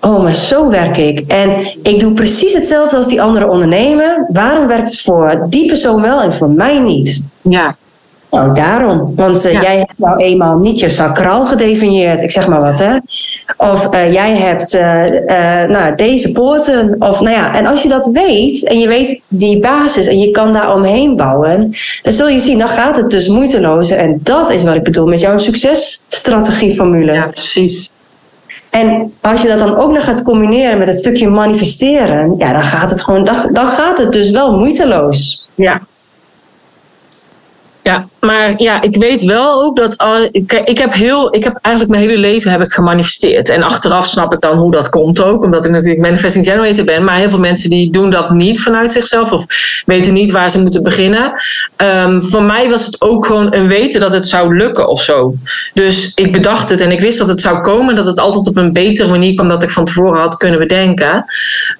[0.00, 1.20] Oh, maar zo werk ik.
[1.28, 1.50] En
[1.82, 4.26] ik doe precies hetzelfde als die andere ondernemer.
[4.28, 7.24] Waarom werkt het voor die persoon wel en voor mij niet?
[7.42, 7.76] Ja,
[8.34, 9.14] Nou, daarom.
[9.14, 9.60] Want eh, Ja.
[9.60, 12.22] jij hebt nou eenmaal niet je sacraal gedefinieerd.
[12.22, 12.96] Ik zeg maar wat, hè.
[13.56, 16.96] Of eh, jij hebt eh, nou, deze poorten.
[16.98, 20.06] Of, nou ja, en als je dat weet, en je weet die basis...
[20.06, 21.76] en je kan daar omheen bouwen...
[22.02, 23.90] dan zul je zien, dan gaat het dus moeiteloos.
[23.90, 27.12] En dat is wat ik bedoel met jouw successtrategieformule.
[27.12, 27.92] ja precies.
[28.70, 32.62] En als je dat dan ook nog gaat combineren met het stukje manifesteren, ja, dan
[32.62, 35.48] gaat het gewoon, dan, dan gaat het dus wel moeiteloos.
[35.54, 35.80] Ja,
[37.84, 40.04] ja, maar ja, ik weet wel ook dat.
[40.30, 43.48] Ik, ik, heb heel, ik heb eigenlijk mijn hele leven heb ik gemanifesteerd.
[43.48, 47.04] En achteraf snap ik dan hoe dat komt ook, omdat ik natuurlijk manifesting generator ben.
[47.04, 49.46] Maar heel veel mensen die doen dat niet vanuit zichzelf of
[49.86, 51.32] weten niet waar ze moeten beginnen.
[51.76, 55.34] Um, voor mij was het ook gewoon een weten dat het zou lukken of zo.
[55.74, 57.96] Dus ik bedacht het en ik wist dat het zou komen.
[57.96, 61.24] Dat het altijd op een betere manier kwam dan ik van tevoren had kunnen bedenken.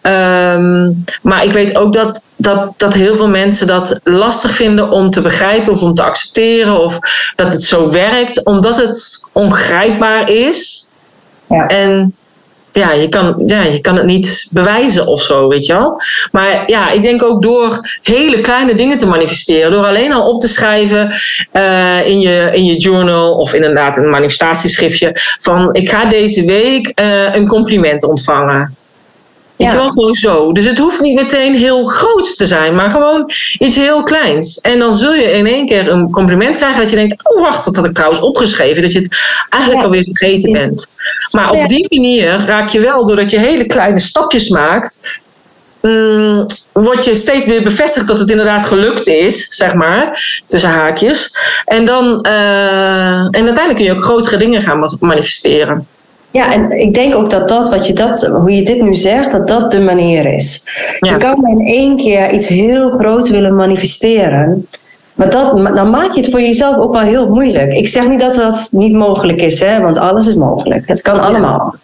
[0.02, 5.10] Um, maar ik weet ook dat, dat, dat heel veel mensen dat lastig vinden om
[5.10, 6.32] te begrijpen of om te accepteren
[6.80, 6.98] of
[7.36, 10.90] dat het zo werkt, omdat het ongrijpbaar is.
[11.48, 11.66] Ja.
[11.66, 12.14] En
[12.74, 16.00] ja, je kan, ja, je kan het niet bewijzen of zo, weet je wel.
[16.32, 19.70] Maar ja, ik denk ook door hele kleine dingen te manifesteren.
[19.70, 21.14] Door alleen al op te schrijven
[21.52, 25.20] uh, in, je, in je journal of inderdaad een manifestatieschriftje.
[25.38, 28.76] Van ik ga deze week uh, een compliment ontvangen.
[29.56, 30.52] Weet je wel, gewoon zo.
[30.52, 34.60] Dus het hoeft niet meteen heel groot te zijn, maar gewoon iets heel kleins.
[34.60, 37.64] En dan zul je in één keer een compliment krijgen dat je denkt: Oh, wacht,
[37.64, 38.82] dat had ik trouwens opgeschreven.
[38.82, 39.16] Dat je het
[39.50, 40.90] eigenlijk alweer vergeten bent.
[41.30, 45.22] Maar op die manier raak je wel, doordat je hele kleine stapjes maakt,
[45.80, 51.36] um, word je steeds weer bevestigd dat het inderdaad gelukt is, zeg maar, tussen haakjes.
[51.64, 55.86] En, dan, uh, en uiteindelijk kun je ook grotere dingen gaan manifesteren.
[56.34, 59.30] Ja, en ik denk ook dat dat, wat je dat, hoe je dit nu zegt,
[59.30, 60.64] dat dat de manier is.
[60.98, 64.66] Je kan in één keer iets heel groots willen manifesteren.
[65.14, 67.72] Maar dat, dan maak je het voor jezelf ook wel heel moeilijk.
[67.72, 70.88] Ik zeg niet dat dat niet mogelijk is, hè, want alles is mogelijk.
[70.88, 71.74] Het kan allemaal.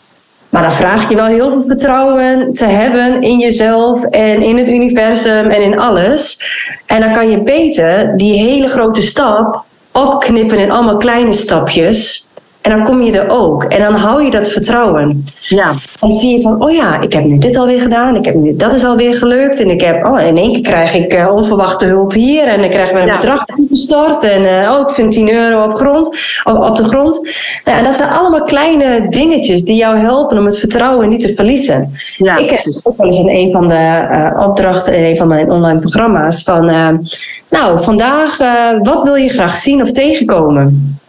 [0.48, 4.68] Maar dan vraag je wel heel veel vertrouwen te hebben in jezelf en in het
[4.68, 6.38] universum en in alles.
[6.86, 12.28] En dan kan je beter die hele grote stap opknippen in allemaal kleine stapjes.
[12.60, 13.64] En dan kom je er ook.
[13.64, 15.24] En dan hou je dat vertrouwen.
[15.40, 15.74] Ja.
[16.00, 18.16] En zie je van, oh ja, ik heb nu dit alweer gedaan.
[18.16, 19.60] Ik heb nu, dat is alweer gelukt.
[19.60, 22.44] En ik heb, oh, in één keer krijg ik uh, onverwachte hulp hier.
[22.44, 23.16] En dan krijg ik een ja.
[23.16, 24.24] bedrag toegestort.
[24.24, 26.06] En uh, oh, ik vind 10 euro op, grond,
[26.44, 27.28] op, op de grond.
[27.64, 31.34] Nou, en dat zijn allemaal kleine dingetjes die jou helpen om het vertrouwen niet te
[31.34, 31.92] verliezen.
[32.16, 35.28] Ja, ik heb ook wel eens in een van de uh, opdrachten in een van
[35.28, 36.64] mijn online programma's van,
[37.50, 38.38] nou, vandaag,
[38.82, 40.99] wat wil je graag zien of tegenkomen?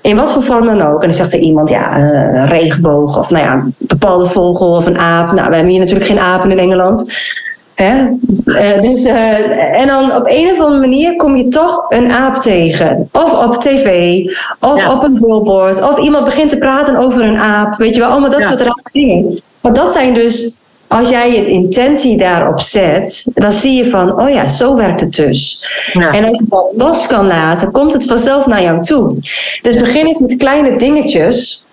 [0.00, 1.02] In wat voor vorm dan ook.
[1.02, 4.86] En dan zegt er iemand, ja, een regenboog of nou ja, een bepaalde vogel of
[4.86, 5.32] een aap.
[5.32, 7.12] Nou, we hebben hier natuurlijk geen apen in Engeland.
[7.74, 8.06] Hè?
[8.44, 12.34] Uh, dus, uh, en dan op een of andere manier kom je toch een aap
[12.34, 13.08] tegen.
[13.12, 14.18] Of op tv,
[14.60, 14.92] of ja.
[14.92, 15.82] op een billboard.
[15.82, 17.76] Of iemand begint te praten over een aap.
[17.76, 18.46] Weet je wel, allemaal dat ja.
[18.46, 19.40] soort rare dingen.
[19.60, 20.58] Maar dat zijn dus
[20.90, 25.12] als jij je intentie daarop zet, dan zie je van, oh ja, zo werkt het
[25.12, 25.64] dus.
[25.92, 26.12] Ja.
[26.12, 29.16] En als je het los kan laten, komt het vanzelf naar jou toe.
[29.62, 31.66] Dus begin eens met kleine dingetjes.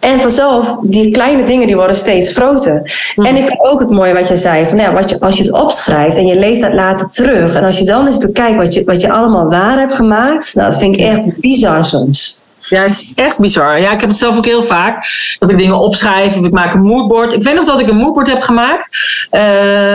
[0.00, 2.94] En vanzelf, die kleine dingen die worden steeds groter.
[3.16, 4.68] En ik vind ook het mooie wat je zei.
[4.68, 7.54] Van, ja, wat je, als je het opschrijft en je leest dat later terug.
[7.54, 10.54] En als je dan eens bekijkt wat je, wat je allemaal waar hebt gemaakt.
[10.54, 12.40] Nou, dat vind ik echt bizar soms.
[12.68, 13.80] Ja, het is echt bizar.
[13.80, 15.06] Ja, ik heb het zelf ook heel vaak.
[15.38, 17.32] Dat ik dingen opschrijf of ik maak een moodboard.
[17.32, 18.88] Ik weet nog dat ik een moodboard heb gemaakt.
[19.30, 19.40] Uh,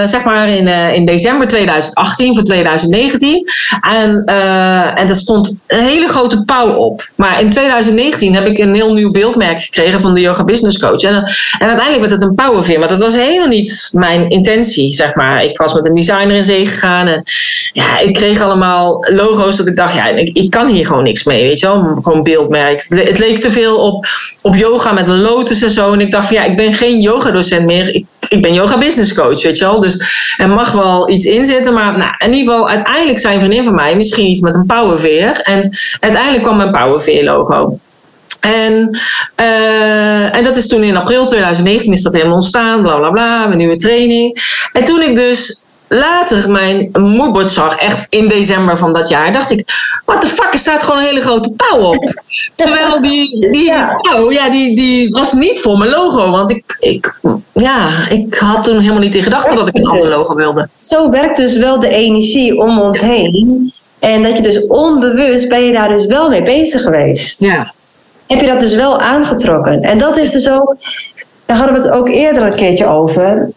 [0.06, 3.48] zeg maar in, uh, in december 2018 voor 2019.
[3.82, 7.10] En, uh, en er stond een hele grote pauw op.
[7.16, 11.02] Maar in 2019 heb ik een heel nieuw beeldmerk gekregen van de Yoga Business Coach.
[11.02, 11.16] En,
[11.60, 12.88] en uiteindelijk werd het een pauwenfirma.
[12.88, 15.44] Dat was helemaal niet mijn intentie, zeg maar.
[15.44, 17.08] Ik was met een designer in zee gegaan.
[17.08, 17.24] En
[17.74, 21.24] ja, ik kreeg allemaal logo's dat ik dacht, ja, ik, ik kan hier gewoon niks
[21.24, 21.48] mee.
[21.48, 22.62] Weet je wel, gewoon beeldmerk.
[22.69, 24.08] Het leek te veel op,
[24.41, 25.93] op yoga met een lotus en zo.
[25.93, 27.95] En ik dacht van ja, ik ben geen yogadocent meer.
[27.95, 29.80] Ik, ik ben yoga business coach, weet je wel.
[29.80, 30.06] Dus
[30.38, 31.73] er mag wel iets in zitten.
[31.73, 35.39] Maar nou, in ieder geval, uiteindelijk zijn vriendin van mij misschien iets met een powerveer.
[35.41, 37.80] En uiteindelijk kwam mijn powerveer logo.
[38.39, 38.99] En,
[39.41, 43.45] uh, en dat is toen in april 2019 is dat helemaal ontstaan, bla bla bla,
[43.45, 44.41] mijn nieuwe training.
[44.73, 49.52] En toen ik dus later mijn moodboard zag, echt in december van dat jaar, dacht
[49.52, 49.65] ik,
[50.06, 52.13] wat de fuck, er staat gewoon een hele grote pauw op.
[52.56, 54.00] Terwijl die, die ja.
[54.02, 57.19] pauw, ja, die, die was niet voor mijn logo, want ik, ik,
[57.54, 60.69] ja, ik had toen helemaal niet in gedachten dat ik een ander logo wilde.
[60.78, 63.72] Zo werkt dus wel de energie om ons heen.
[64.00, 67.39] En dat je dus onbewust ben je daar dus wel mee bezig geweest.
[67.39, 67.74] Ja.
[68.28, 69.82] Heb je dat dus wel aangetrokken.
[69.82, 70.76] En dat is dus ook,
[71.46, 73.52] daar hadden we het ook eerder een keertje over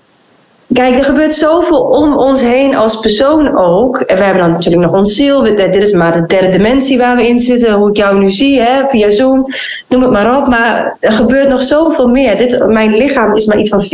[0.72, 3.98] Kijk, er gebeurt zoveel om ons heen als persoon ook.
[3.98, 5.42] En we hebben dan natuurlijk nog ons ziel.
[5.42, 7.72] Dit is maar de derde dimensie waar we in zitten.
[7.72, 9.44] Hoe ik jou nu zie, hè, via Zoom.
[9.88, 10.46] Noem het maar op.
[10.46, 12.36] Maar er gebeurt nog zoveel meer.
[12.36, 13.84] Dit, mijn lichaam is maar iets van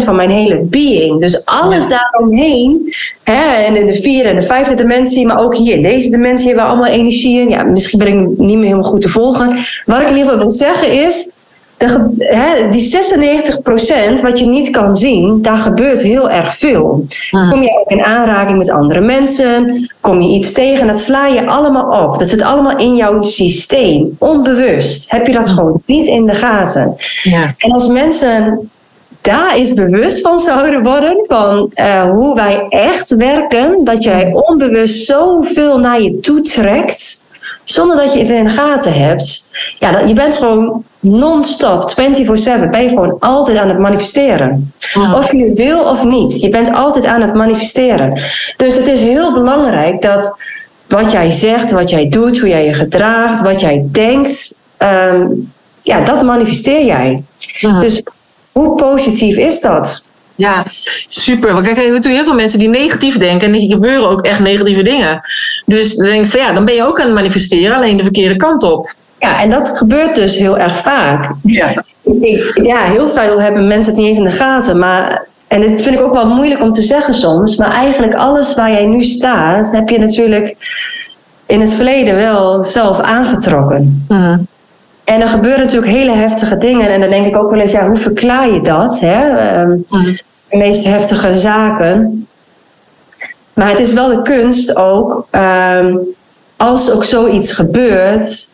[0.00, 1.20] 4% van mijn hele being.
[1.20, 2.94] Dus alles daaromheen.
[3.22, 5.26] Hè, en in de vierde en de vijfde dimensie.
[5.26, 7.48] Maar ook hier in deze dimensie hebben we allemaal energie in.
[7.48, 9.56] Ja, misschien ben ik niet meer helemaal goed te volgen.
[9.86, 11.31] Wat ik in ieder geval wil zeggen is
[11.86, 12.80] de, hè, die
[14.18, 17.06] 96% wat je niet kan zien, daar gebeurt heel erg veel.
[17.30, 17.50] Mhm.
[17.50, 21.46] Kom je ook in aanraking met andere mensen, kom je iets tegen, dat sla je
[21.46, 22.18] allemaal op.
[22.18, 25.10] Dat zit allemaal in jouw systeem, onbewust.
[25.10, 26.94] Heb je dat gewoon niet in de gaten.
[27.22, 27.54] Ja.
[27.58, 28.70] En als mensen
[29.20, 35.04] daar eens bewust van zouden worden, van eh, hoe wij echt werken, dat jij onbewust
[35.04, 37.26] zoveel naar je toe trekt,
[37.64, 39.50] zonder dat je het in de gaten hebt.
[39.78, 41.94] Ja, dat, je bent gewoon non-stop, 24/7,
[42.70, 44.72] ben je gewoon altijd aan het manifesteren.
[45.14, 48.20] Of je nu wil of niet, je bent altijd aan het manifesteren.
[48.56, 50.40] Dus het is heel belangrijk dat
[50.88, 55.26] wat jij zegt, wat jij doet, hoe jij je gedraagt, wat jij denkt, ehm,
[55.82, 57.22] ja, dat manifesteer jij.
[57.78, 58.02] Dus
[58.52, 60.04] hoe positief is dat?
[60.34, 60.64] Ja,
[61.08, 61.52] super.
[61.52, 64.40] Want kijk, er zijn heel veel mensen die negatief denken en er gebeuren ook echt
[64.40, 65.20] negatieve dingen.
[65.66, 68.02] Dus dan denk ik van ja, dan ben je ook aan het manifesteren, alleen de
[68.02, 68.94] verkeerde kant op.
[69.18, 71.32] Ja, en dat gebeurt dus heel erg vaak.
[71.42, 71.84] Ja.
[72.02, 74.78] Ik, ja, heel veel hebben mensen het niet eens in de gaten.
[74.78, 77.56] Maar, en dit vind ik ook wel moeilijk om te zeggen soms.
[77.56, 80.56] Maar eigenlijk alles waar jij nu staat, heb je natuurlijk
[81.46, 84.04] in het verleden wel zelf aangetrokken.
[84.08, 84.38] Mhm.
[85.04, 86.90] En er gebeuren natuurlijk hele heftige dingen.
[86.92, 89.00] En dan denk ik ook wel eens, ja, hoe verklaar je dat?
[89.00, 89.36] Hè?
[89.36, 89.76] Ehm,
[90.50, 92.26] de meest heftige zaken.
[93.54, 95.96] Maar het is wel de kunst ook, ehm,
[96.56, 98.48] als ook zoiets gebeurt.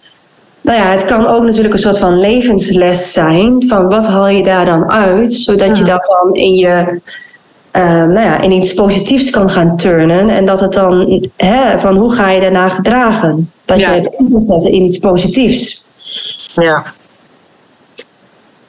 [0.60, 3.64] Nou ja, het kan ook natuurlijk een soort van levensles zijn.
[3.68, 5.32] Van wat haal je daar dan uit?
[5.32, 7.00] Zodat je dat dan in je.
[7.70, 10.28] ehm, nou ja, in iets positiefs kan gaan turnen.
[10.30, 13.50] En dat het dan, hè, van hoe ga je daarna gedragen?
[13.64, 13.92] Dat Ja.
[13.92, 15.84] je het zetten in iets positiefs.
[16.60, 16.92] Ja.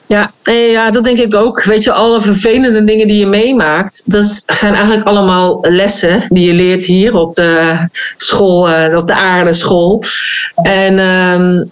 [0.08, 1.64] Ja, ja, dat denk ik ook.
[1.64, 6.54] Weet je, alle vervelende dingen die je meemaakt, dat zijn eigenlijk allemaal lessen die je
[6.54, 7.78] leert hier op de
[8.18, 10.04] school, eh, op de aardeschool.
[10.56, 11.66] En ehm,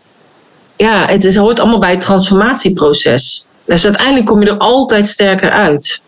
[0.75, 3.47] ja, het is, hoort allemaal bij het transformatieproces.
[3.65, 6.01] Dus uiteindelijk kom je er altijd sterker uit.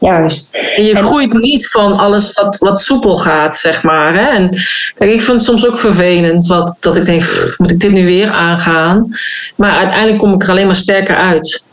[0.00, 0.54] Juist.
[0.76, 4.14] En je En- groeit niet van alles wat, wat soepel gaat, zeg maar.
[4.14, 4.28] Hè?
[4.36, 4.48] En
[4.94, 7.92] kijk, ik vind het soms ook vervelend wat, dat ik denk, "Pff, moet ik dit
[7.92, 9.08] nu weer aangaan?
[9.56, 11.64] Maar uiteindelijk kom ik er alleen maar sterker uit.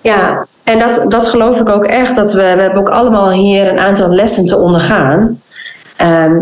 [0.00, 2.16] Ja, en dat, dat geloof ik ook echt.
[2.16, 5.40] Dat we, we hebben ook allemaal hier een aantal lessen te ondergaan.
[5.96, 6.36] Ehm,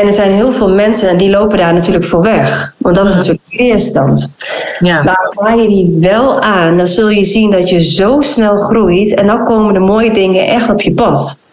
[0.00, 2.74] en er zijn heel veel mensen en die lopen daar natuurlijk voor weg.
[2.76, 4.34] Want dat is natuurlijk weerstand.
[4.78, 8.60] Ja, Maar ga je die wel aan, dan zul je zien dat je zo snel
[8.60, 9.14] groeit.
[9.14, 11.44] En dan komen de mooie dingen echt op je pad.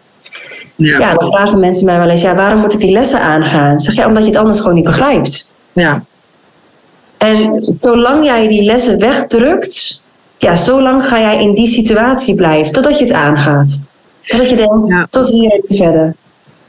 [0.76, 3.80] ja, Ja, dan vragen mensen mij wel eens, ja, waarom moet ik die lessen aangaan?
[3.80, 5.52] Zeg je, omdat je het anders gewoon niet begrijpt.
[5.72, 6.02] ja.
[7.18, 10.04] En zolang jij die lessen wegdrukt,
[10.38, 13.82] ja, zolang ga jij in die situatie blijven, totdat je het aangaat.
[14.26, 15.06] Totdat je denkt, Ja.
[15.10, 16.14] tot hier en niet verder.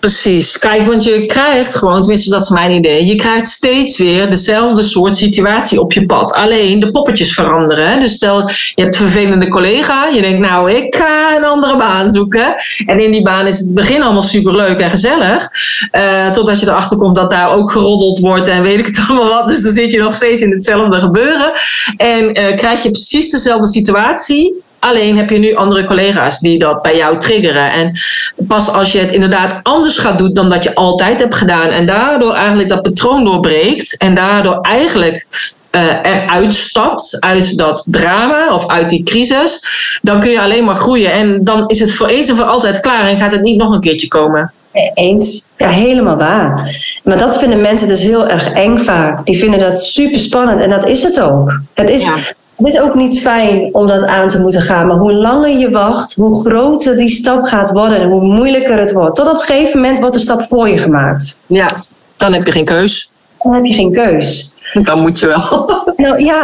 [0.03, 0.59] Precies.
[0.59, 4.83] Kijk, want je krijgt gewoon, tenminste dat is mijn idee, je krijgt steeds weer dezelfde
[4.83, 6.33] soort situatie op je pad.
[6.33, 7.89] Alleen de poppetjes veranderen.
[7.89, 7.99] Hè?
[7.99, 12.09] Dus stel, je hebt een vervelende collega, je denkt nou, ik ga een andere baan
[12.09, 12.55] zoeken.
[12.85, 15.47] En in die baan is het begin allemaal superleuk en gezellig.
[15.91, 19.29] eh, totdat je erachter komt dat daar ook geroddeld wordt en weet ik het allemaal
[19.29, 19.47] wat.
[19.47, 21.51] Dus dan zit je nog steeds in hetzelfde gebeuren.
[21.97, 24.62] En eh, krijg je precies dezelfde situatie.
[24.83, 27.71] Alleen heb je nu andere collega's die dat bij jou triggeren.
[27.71, 27.99] En
[28.47, 31.69] pas als je het inderdaad anders gaat doen dan dat je altijd hebt gedaan.
[31.69, 33.97] En daardoor eigenlijk dat patroon doorbreekt.
[33.97, 35.27] En daardoor eigenlijk
[35.69, 39.59] eh eruit stapt uit dat drama of uit die crisis.
[40.01, 41.11] Dan kun je alleen maar groeien.
[41.11, 43.07] En dan is het voor eens en voor altijd klaar.
[43.07, 44.51] En gaat het niet nog een keertje komen.
[44.93, 45.45] Eens.
[45.57, 46.75] Ja, helemaal waar.
[47.03, 49.25] Maar dat vinden mensen dus heel erg eng vaak.
[49.25, 51.59] Die vinden dat super spannend en dat is het ook.
[51.73, 52.15] Het is, Ja.
[52.63, 54.87] Het is ook niet fijn om dat aan te moeten gaan.
[54.87, 58.91] Maar hoe langer je wacht, hoe groter die stap gaat worden en hoe moeilijker het
[58.91, 59.15] wordt.
[59.15, 61.39] Tot op een gegeven moment wordt de stap voor je gemaakt.
[61.45, 61.83] Ja,
[62.17, 63.09] dan heb je geen keus.
[63.41, 64.53] Dan heb je geen keus.
[64.87, 65.83] Dan moet je wel.
[65.95, 66.43] Nou ja,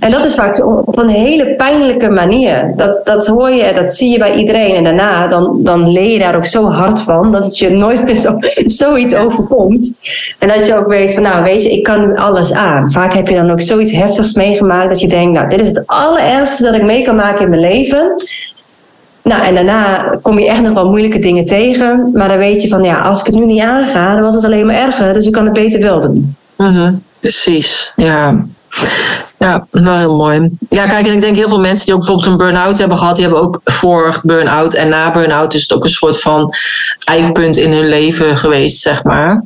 [0.00, 2.72] en dat is vaak op een hele pijnlijke manier.
[2.76, 4.74] Dat, dat hoor je, dat zie je bij iedereen.
[4.74, 8.04] En daarna, dan, dan leer je daar ook zo hard van dat het je nooit
[8.04, 8.36] meer zo,
[8.82, 10.00] zoiets overkomt.
[10.38, 12.90] En dat je ook weet van, nou weet je, ik kan nu alles aan.
[12.90, 15.82] Vaak heb je dan ook zoiets heftigs meegemaakt dat je denkt, nou, dit is het
[15.86, 18.22] allerergste dat ik mee kan maken in mijn leven.
[19.22, 22.10] Nou, en daarna kom je echt nog wel moeilijke dingen tegen.
[22.12, 24.44] Maar dan weet je van, ja, als ik het nu niet aanga, dan was het
[24.44, 25.12] alleen maar erger.
[25.12, 26.36] Dus ik kan het beter wel doen.
[26.56, 28.44] Mhm, Precies, ja.
[29.38, 30.50] Ja, wel heel mooi.
[30.68, 33.16] Ja, kijk, en ik denk heel veel mensen die ook bijvoorbeeld een burn-out hebben gehad,
[33.16, 36.52] die hebben ook voor burn-out en na burn-out is het ook een soort van
[37.04, 39.42] eikpunt in hun leven geweest, zeg maar.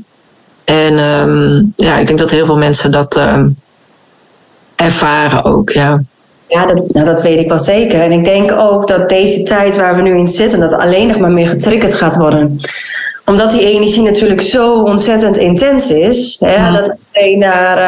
[0.64, 3.48] En ehm, ja, ik denk dat heel veel mensen dat ehm,
[4.76, 6.02] ervaren ook, ja.
[6.48, 8.00] Ja, dat, nou, dat weet ik wel zeker.
[8.00, 11.18] En ik denk ook dat deze tijd waar we nu in zitten, dat alleen nog
[11.18, 12.60] maar meer getriggerd gaat worden.
[13.26, 16.36] Omdat die energie natuurlijk zo ontzettend intens is.
[16.40, 16.70] Hè, Ja.
[16.70, 17.78] Dat iedereen daar.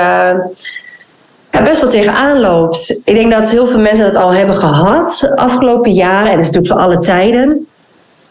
[1.51, 3.01] eh, best wel tegenaan loopt.
[3.05, 6.31] Ik denk dat heel veel mensen dat al hebben gehad de afgelopen jaren.
[6.31, 7.67] En dat is natuurlijk voor alle tijden.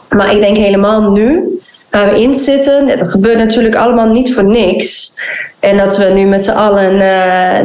[0.09, 4.43] Maar ik denk helemaal nu, waar we in zitten, dat gebeurt natuurlijk allemaal niet voor
[4.45, 5.17] niks.
[5.59, 6.99] En dat we nu met z'n allen uh,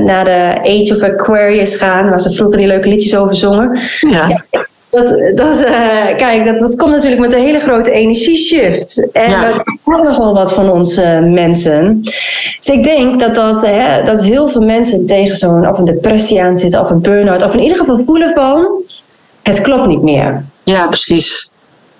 [0.05, 3.79] naar de Age of Aquarius gaan, waar ze vroeger die leuke liedjes over zongen.
[4.01, 4.45] ja
[4.91, 9.09] dat, dat, uh, kijk, dat, dat komt natuurlijk met een hele grote energieshift.
[9.13, 9.53] En ja.
[9.53, 12.01] dat nog wel wat van onze mensen.
[12.59, 16.43] Dus ik denk dat, dat, hè, dat heel veel mensen tegen zo'n of een depressie
[16.43, 18.83] aan zitten, of een burn-out, of in ieder geval voelen van
[19.43, 20.45] het klopt niet meer.
[20.63, 21.51] Ja, precies.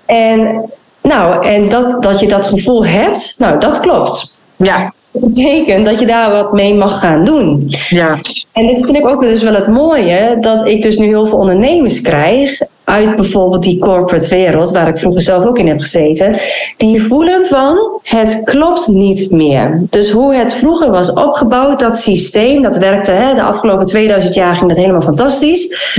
[0.05, 0.63] En,
[1.01, 4.35] nou, en dat, dat je dat gevoel hebt, nou, dat klopt.
[4.55, 4.93] Ja.
[5.11, 7.65] Dat betekent dat je daar wat mee mag gaan doen.
[7.89, 8.19] Ja.
[8.51, 11.37] En dit vind ik ook dus wel het mooie, dat ik dus nu heel veel
[11.37, 16.39] ondernemers krijg uit bijvoorbeeld die corporate wereld, waar ik vroeger zelf ook in heb gezeten,
[16.77, 19.81] die voelen van het klopt niet meer.
[19.89, 24.55] Dus hoe het vroeger was opgebouwd, dat systeem, dat werkte hè, de afgelopen 2000 jaar
[24.55, 25.93] ging dat helemaal fantastisch.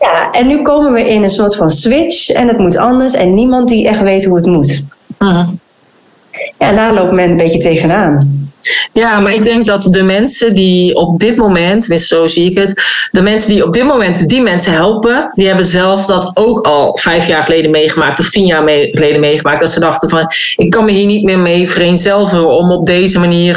[0.00, 3.34] Ja, en nu komen we in een soort van switch en het moet anders en
[3.34, 4.84] niemand die echt weet hoe het moet.
[6.58, 8.35] Ja, daar loopt men een beetje tegenaan.
[8.96, 12.82] Ja, maar ik denk dat de mensen die op dit moment, zo zie ik het,
[13.10, 16.96] de mensen die op dit moment die mensen helpen, die hebben zelf dat ook al
[16.96, 19.60] vijf jaar geleden meegemaakt of tien jaar geleden meegemaakt.
[19.60, 23.18] Dat ze dachten van, ik kan me hier niet meer mee vereenzelvigen om op deze
[23.18, 23.56] manier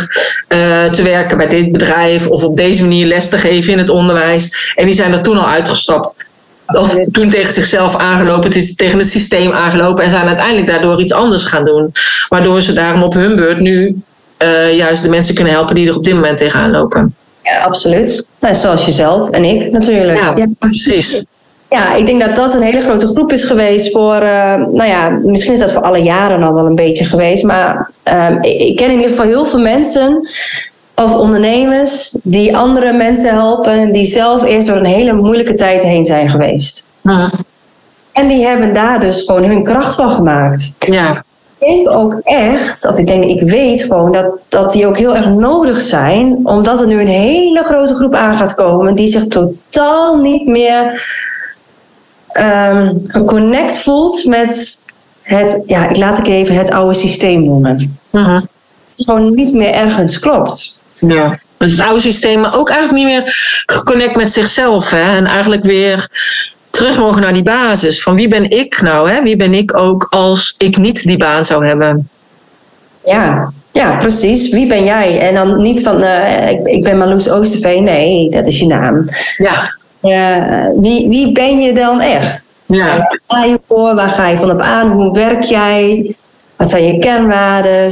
[0.49, 3.89] uh, te werken bij dit bedrijf of op deze manier les te geven in het
[3.89, 4.73] onderwijs.
[4.75, 6.25] En die zijn er toen al uitgestapt.
[6.67, 11.01] Of toen tegen zichzelf aangelopen, het is tegen het systeem aangelopen en zijn uiteindelijk daardoor
[11.01, 11.91] iets anders gaan doen.
[12.29, 14.01] Waardoor ze daarom op hun beurt nu
[14.43, 17.15] uh, juist de mensen kunnen helpen die er op dit moment tegenaan lopen.
[17.43, 18.27] Ja, absoluut.
[18.39, 20.17] Nou, zoals jezelf en ik natuurlijk.
[20.17, 21.25] Ja, precies.
[21.69, 25.09] Ja, ik denk dat dat een hele grote groep is geweest voor, uh, nou ja,
[25.09, 28.89] misschien is dat voor alle jaren al wel een beetje geweest, maar uh, ik ken
[28.89, 30.29] in ieder geval heel veel mensen
[30.95, 36.05] of ondernemers die andere mensen helpen, die zelf eerst door een hele moeilijke tijd heen
[36.05, 36.87] zijn geweest.
[37.01, 37.31] Mm.
[38.11, 40.73] En die hebben daar dus gewoon hun kracht van gemaakt.
[40.79, 41.23] Ja
[41.59, 45.27] denk ook echt, of ik denk, ik weet gewoon dat, dat die ook heel erg
[45.27, 50.17] nodig zijn, omdat er nu een hele grote groep aan gaat komen die zich totaal
[50.17, 51.03] niet meer
[52.33, 54.83] um, geconnect voelt met
[55.21, 57.97] het, ja, ik laat ik even het oude systeem noemen.
[58.11, 58.35] Uh-huh.
[58.35, 60.83] Het is gewoon niet meer ergens klopt.
[60.93, 61.39] Ja.
[61.57, 63.33] Dus het oude systeem, maar ook eigenlijk niet meer
[63.65, 64.89] geconnect met zichzelf.
[64.89, 65.17] Hè?
[65.17, 66.07] En eigenlijk weer
[66.79, 68.03] terug mogen naar die basis.
[68.03, 69.11] Van wie ben ik nou?
[69.11, 69.23] Hè?
[69.23, 72.09] Wie ben ik ook als ik niet die baan zou hebben?
[73.05, 74.49] Ja, ja, precies.
[74.49, 75.19] Wie ben jij?
[75.19, 77.83] En dan niet van, uh, ik, ik ben Marloes Oosterveen.
[77.83, 79.05] Nee, dat is je naam.
[79.37, 79.77] Ja.
[80.01, 82.59] Uh, wie, wie ben je dan echt?
[82.65, 82.85] Ja.
[82.85, 83.95] Waar ga je voor?
[83.95, 84.91] Waar ga je van op aan?
[84.91, 86.15] Hoe werk jij?
[86.55, 87.91] Wat zijn je kernwaarden?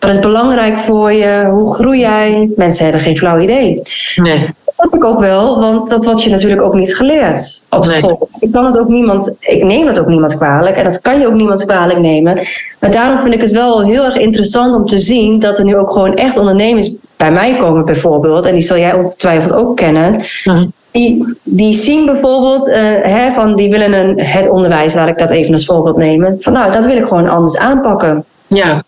[0.00, 1.48] Wat is belangrijk voor je?
[1.50, 2.50] Hoe groei jij?
[2.56, 3.82] Mensen hebben geen flauw idee.
[4.14, 4.54] Nee.
[4.64, 8.28] Dat heb ik ook wel, want dat wordt je natuurlijk ook niet geleerd op school.
[8.30, 8.40] Nee.
[8.40, 11.26] Ik kan het ook niemand, ik neem het ook niemand kwalijk en dat kan je
[11.26, 12.38] ook niemand kwalijk nemen.
[12.80, 15.76] Maar daarom vind ik het wel heel erg interessant om te zien dat er nu
[15.76, 20.22] ook gewoon echt ondernemers bij mij komen, bijvoorbeeld, en die zal jij ongetwijfeld ook kennen.
[20.44, 20.72] Mm.
[20.90, 25.30] Die, die zien bijvoorbeeld, uh, hè, van die willen een, het onderwijs, laat ik dat
[25.30, 26.36] even als voorbeeld nemen.
[26.38, 28.24] Van nou, dat wil ik gewoon anders aanpakken.
[28.46, 28.82] Ja.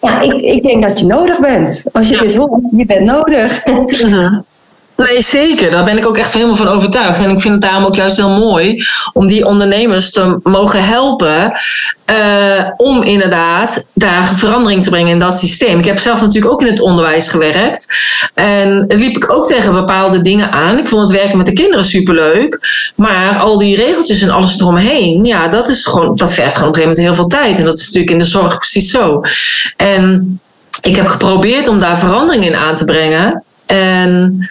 [0.00, 1.86] Ja, ik, ik denk dat je nodig bent.
[1.92, 2.20] Als je Ja.
[2.20, 3.64] dit hoort, je bent nodig.
[3.66, 4.38] Mhm.
[4.96, 5.70] Nee, zeker.
[5.70, 7.20] Daar ben ik ook echt helemaal van overtuigd.
[7.20, 11.52] En ik vind het daarom ook juist heel mooi om die ondernemers te mogen helpen.
[12.04, 15.78] eh, om inderdaad daar verandering te brengen in dat systeem.
[15.78, 17.96] Ik heb zelf natuurlijk ook in het onderwijs gewerkt.
[18.34, 20.78] En liep ik ook tegen bepaalde dingen aan.
[20.78, 22.60] Ik vond het werken met de kinderen superleuk.
[22.96, 26.74] Maar al die regeltjes en alles eromheen, ja, dat, is gewoon, dat vergt gewoon op
[26.76, 27.58] een gegeven moment heel veel tijd.
[27.58, 29.20] En dat is natuurlijk in de zorg precies zo.
[29.76, 30.40] En
[30.82, 33.44] ik heb geprobeerd om daar verandering in aan te brengen.
[33.66, 34.48] En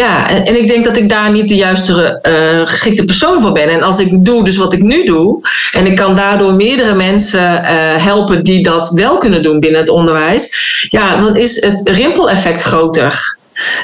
[0.00, 3.68] ja, en, ik denk dat ik daar niet de juiste eh, geschikte persoon voor ben.
[3.68, 5.40] En als ik doe dus wat ik nu doe,
[5.72, 7.74] en ik kan daardoor meerdere mensen eh,
[8.04, 10.54] helpen die dat wel kunnen doen binnen het onderwijs,
[10.88, 13.38] ja, dan is het rimpeleffect groter.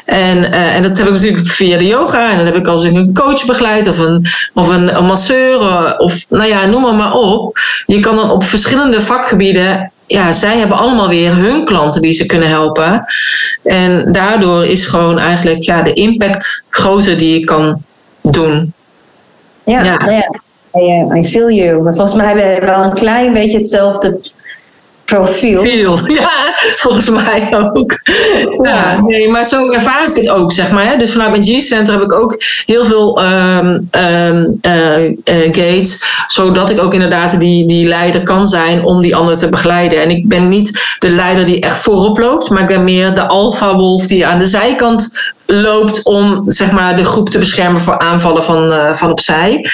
[0.04, 2.30] En, eh, en dat heb ik natuurlijk via de yoga.
[2.30, 5.98] En dan heb ik als ik een coach begeleid of een, of een, een masseur.
[5.98, 7.58] Of nou ja, noem maar, maar op.
[7.86, 9.92] Je kan dan op verschillende vakgebieden.
[10.06, 13.04] Ja, zij hebben allemaal weer hun klanten die ze kunnen helpen.
[13.62, 17.82] En daardoor is gewoon eigenlijk ja, de impact groter die je kan
[18.22, 18.72] doen.
[19.64, 19.96] Ja, Ja.
[19.96, 20.40] nou ja.
[20.78, 21.82] I, I feel you.
[21.82, 24.20] Maar volgens mij hebben we wel een klein beetje hetzelfde
[25.16, 25.62] profiel.
[25.62, 26.30] Veel, ja,
[26.76, 27.98] volgens mij ook.
[28.62, 30.90] Ja, nee, maar zo ervaar ik het ook, zeg maar.
[30.90, 30.96] Hè.
[30.96, 35.14] Dus vanuit mijn G-center heb ik ook heel veel ehm, ehm, eh, eh,
[35.44, 40.02] gates, zodat ik ook inderdaad die, die leider kan zijn om die anderen te begeleiden.
[40.02, 43.26] En ik ben niet de leider die echt voorop loopt, maar ik ben meer de
[43.26, 48.42] alfa-wolf die aan de zijkant loopt om zeg maar, de groep te beschermen voor aanvallen
[48.42, 49.64] van, uh, van opzij.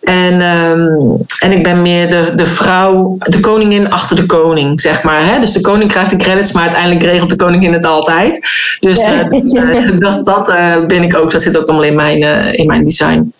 [0.00, 5.02] En, um, en ik ben meer de, de vrouw, de koningin achter de koning, zeg
[5.02, 5.24] maar.
[5.24, 5.40] Hè?
[5.40, 8.46] Dus de koning krijgt de credits, maar uiteindelijk regelt de koningin het altijd.
[8.80, 9.28] Dus ja.
[9.30, 12.22] uh, dat, dat uh, ben ik ook, dat zit ook allemaal in mijn,
[12.56, 13.32] in mijn design.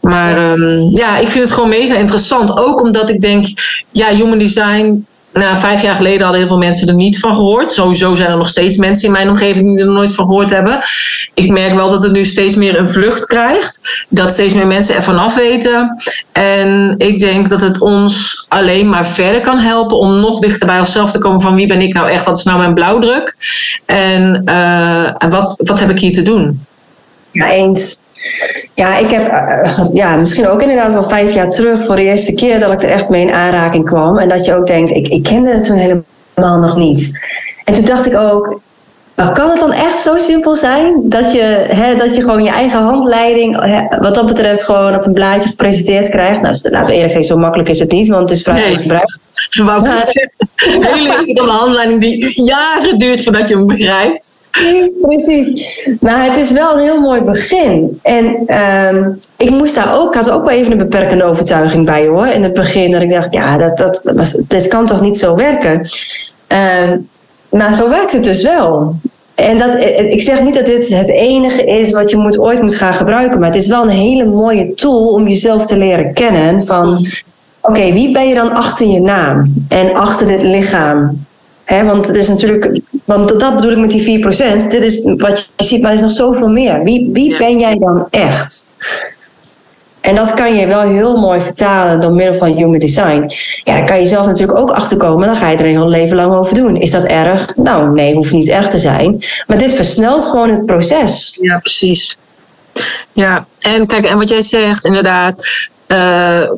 [0.00, 2.58] Maar um, ja, ik vind het gewoon mega interessant.
[2.58, 3.46] Ook omdat ik denk,
[3.90, 7.72] ja, human design nou, vijf jaar geleden hadden heel veel mensen er niet van gehoord.
[7.72, 10.78] Sowieso zijn er nog steeds mensen in mijn omgeving die er nooit van gehoord hebben.
[11.34, 14.04] Ik merk wel dat het nu steeds meer een vlucht krijgt.
[14.08, 16.02] Dat steeds meer mensen ervan af weten.
[16.32, 20.78] En ik denk dat het ons alleen maar verder kan helpen om nog dichter bij
[20.78, 23.36] onszelf te komen van wie ben ik nou echt, wat is nou mijn blauwdruk
[23.86, 24.42] en,
[25.18, 26.64] en wat, wat heb ik hier te doen.
[27.32, 28.00] Ja, eens.
[28.74, 32.34] Ja, ik heb uh, ja, misschien ook inderdaad wel vijf jaar terug voor de eerste
[32.34, 34.18] keer dat ik er echt mee in aanraking kwam.
[34.18, 37.20] En dat je ook denkt, ik, ik kende het toen helemaal nog niet.
[37.64, 38.60] En toen dacht ik ook,
[39.14, 42.50] maar kan het dan echt zo simpel zijn dat je, hè, dat je gewoon je
[42.50, 46.40] eigen handleiding, hè, wat dat betreft, gewoon op een blaadje gepresenteerd krijgt?
[46.40, 48.74] Nou, laten we eerlijk zeggen, zo makkelijk is het niet, want het is vrij nee.
[48.74, 49.18] gebruikt.
[49.50, 54.40] Ze wou een hele ingewikkelde handleiding die jaren duurt voordat je hem begrijpt.
[54.52, 55.88] Precies, precies.
[56.00, 57.98] Maar het is wel een heel mooi begin.
[58.02, 62.26] En uh, ik moest daar ook, had ook wel even een beperkende overtuiging bij hoor.
[62.26, 65.36] In het begin dat ik dacht, ja, dat, dat, was, dit kan toch niet zo
[65.36, 65.88] werken.
[66.48, 66.92] Uh,
[67.48, 68.94] maar zo werkt het dus wel.
[69.34, 69.74] En dat,
[70.08, 73.38] ik zeg niet dat dit het enige is wat je moet, ooit moet gaan gebruiken.
[73.38, 76.64] Maar het is wel een hele mooie tool om jezelf te leren kennen.
[76.64, 77.06] Van, mm.
[77.60, 79.52] oké, wie ben je dan achter je naam?
[79.68, 81.24] En achter dit lichaam?
[81.64, 84.26] He, want het is natuurlijk, want dat bedoel ik met die 4%.
[84.68, 86.82] Dit is wat je ziet, maar er is nog zoveel meer.
[86.82, 88.74] Wie, wie ben jij dan echt?
[90.00, 93.30] En dat kan je wel heel mooi vertalen door middel van human design.
[93.64, 95.26] Ja, daar kan je zelf natuurlijk ook achterkomen.
[95.26, 96.76] Dan ga je er een heel leven lang over doen.
[96.76, 97.56] Is dat erg?
[97.56, 99.24] Nou, nee, hoeft niet erg te zijn.
[99.46, 101.38] Maar dit versnelt gewoon het proces.
[101.40, 102.16] Ja, precies.
[103.12, 105.46] Ja, en kijk, en wat jij zegt, inderdaad,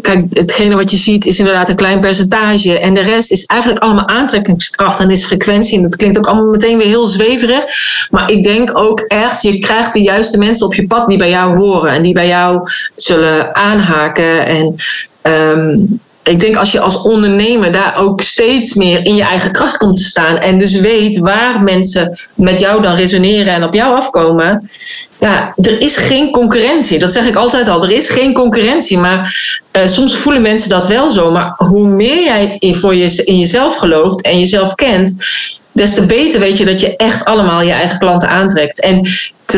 [0.00, 2.78] kijk, hetgene wat je ziet is inderdaad een klein percentage.
[2.78, 5.76] En de rest is eigenlijk allemaal aantrekkingskracht en is frequentie.
[5.76, 7.64] En dat klinkt ook allemaal meteen weer heel zweverig.
[8.10, 11.30] Maar ik denk ook echt, je krijgt de juiste mensen op je pad die bij
[11.30, 11.90] jou horen.
[11.90, 14.46] En die bij jou zullen aanhaken.
[14.46, 14.76] En
[15.22, 19.76] um, ik denk als je als ondernemer daar ook steeds meer in je eigen kracht
[19.76, 23.96] komt te staan en dus weet waar mensen met jou dan resoneren en op jou
[23.96, 24.70] afkomen.
[25.18, 26.98] Ja, er is geen concurrentie.
[26.98, 27.82] Dat zeg ik altijd al.
[27.82, 28.98] Er is geen concurrentie.
[28.98, 29.36] Maar
[29.72, 31.30] uh, soms voelen mensen dat wel zo.
[31.30, 35.24] Maar hoe meer jij in, voor in jezelf gelooft en jezelf kent,
[35.72, 38.80] des te beter weet je dat je echt allemaal je eigen klanten aantrekt.
[38.80, 39.08] En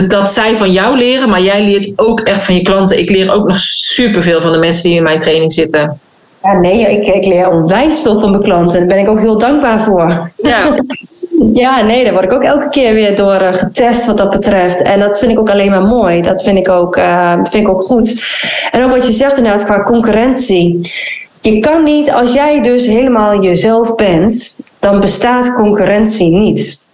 [0.09, 2.99] dat zij van jou leren, maar jij leert ook echt van je klanten.
[2.99, 6.01] Ik leer ook nog superveel van de mensen die in mijn training zitten.
[6.47, 8.79] Ja, nee, ik, ik leer onwijs veel van mijn klanten.
[8.79, 10.31] Daar ben ik ook heel dankbaar voor.
[10.37, 10.79] Ja.
[11.63, 14.83] ja, nee, daar word ik ook elke keer weer door uh, getest wat dat betreft.
[14.83, 16.23] En dat vind ik ook alleen maar mooi.
[16.23, 18.25] Dat vind ik ook, uh, vind ik ook goed.
[18.71, 20.93] En ook wat je zegt inderdaad qua concurrentie.
[21.41, 26.85] Je kan niet, als jij dus helemaal jezelf bent, dan bestaat concurrentie niet.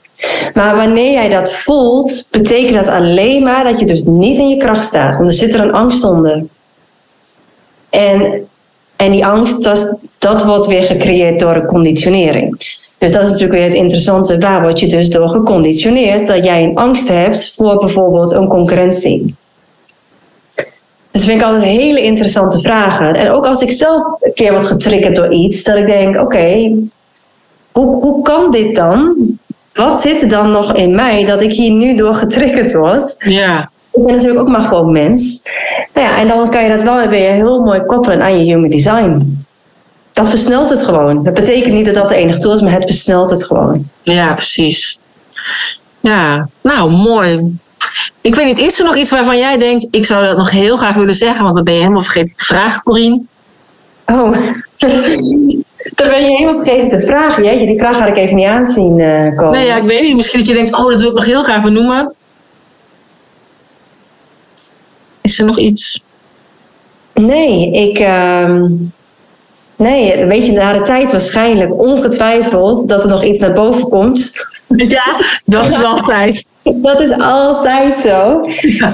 [0.55, 4.57] Maar wanneer jij dat voelt, betekent dat alleen maar dat je dus niet in je
[4.57, 5.17] kracht staat.
[5.17, 6.45] Want er zit er een angst onder.
[7.91, 8.47] En
[8.97, 12.57] en die angst, dat, dat wordt weer gecreëerd door een conditionering.
[12.99, 14.39] Dus dat is natuurlijk weer het interessante.
[14.39, 19.35] Waar word je dus door geconditioneerd dat jij een angst hebt voor bijvoorbeeld een concurrentie?
[21.11, 23.15] Dus vind ik altijd hele interessante vragen.
[23.15, 26.73] En ook als ik zelf een keer word getriggerd door iets, dat ik denk: oké,
[27.73, 29.17] hoe, hoe kan dit dan?
[29.73, 33.15] Wat zit er dan nog in mij dat ik hier nu door getriggerd word?
[33.19, 35.43] Ja ik ben natuurlijk ook maar gewoon mens.
[35.95, 38.71] Nou ja, en dan kan je dat wel weer heel mooi koppelen aan je human
[38.71, 39.45] design.
[40.13, 41.25] Dat versnelt het gewoon.
[41.25, 43.89] Dat betekent niet dat dat de enige tool is, maar het versnelt het gewoon.
[44.03, 44.99] Ja, precies.
[46.01, 47.59] Ja, nou mooi.
[48.21, 50.77] Ik weet niet, is er nog iets waarvan jij denkt, ik zou dat nog heel
[50.77, 53.23] graag willen zeggen, want dan ben je helemaal vergeten te vragen, Corine.
[54.07, 54.33] Oh,
[55.99, 57.45] dan ben je helemaal vergeten te vragen.
[57.45, 59.59] Jeetje, die vraag had ik even niet aanzien uh, komen.
[59.59, 60.17] Nee, ja, ik weet niet.
[60.17, 62.15] Misschien dat je denkt, oh, dat wil ik nog heel graag benoemen.
[65.33, 66.03] Is er nog iets?
[67.15, 67.99] Nee, ik.
[67.99, 68.61] Uh,
[69.77, 74.33] nee, weet je, na de tijd waarschijnlijk ongetwijfeld dat er nog iets naar boven komt.
[74.77, 75.03] Ja,
[75.45, 76.47] dat is altijd.
[76.89, 78.41] dat is altijd zo.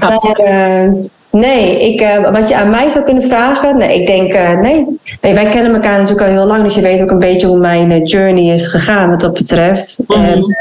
[0.01, 0.93] Maar uh,
[1.31, 4.87] nee, ik, uh, wat je aan mij zou kunnen vragen, nee, ik denk uh, nee.
[5.21, 5.35] nee.
[5.35, 8.05] Wij kennen elkaar natuurlijk al heel lang, dus je weet ook een beetje hoe mijn
[8.05, 9.99] journey is gegaan wat dat betreft.
[10.07, 10.17] Mm.
[10.17, 10.57] En,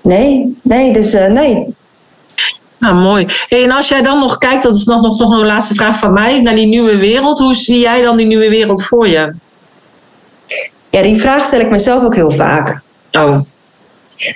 [0.00, 1.74] nee, nee, dus nee.
[2.86, 3.26] Nou, mooi.
[3.48, 6.12] en als jij dan nog kijkt, dat is nog, nog, nog een laatste vraag van
[6.12, 7.38] mij, naar die nieuwe wereld.
[7.38, 9.34] Hoe zie jij dan die nieuwe wereld voor je?
[10.90, 12.80] Ja, die vraag stel ik mezelf ook heel vaak.
[13.12, 13.40] Oh.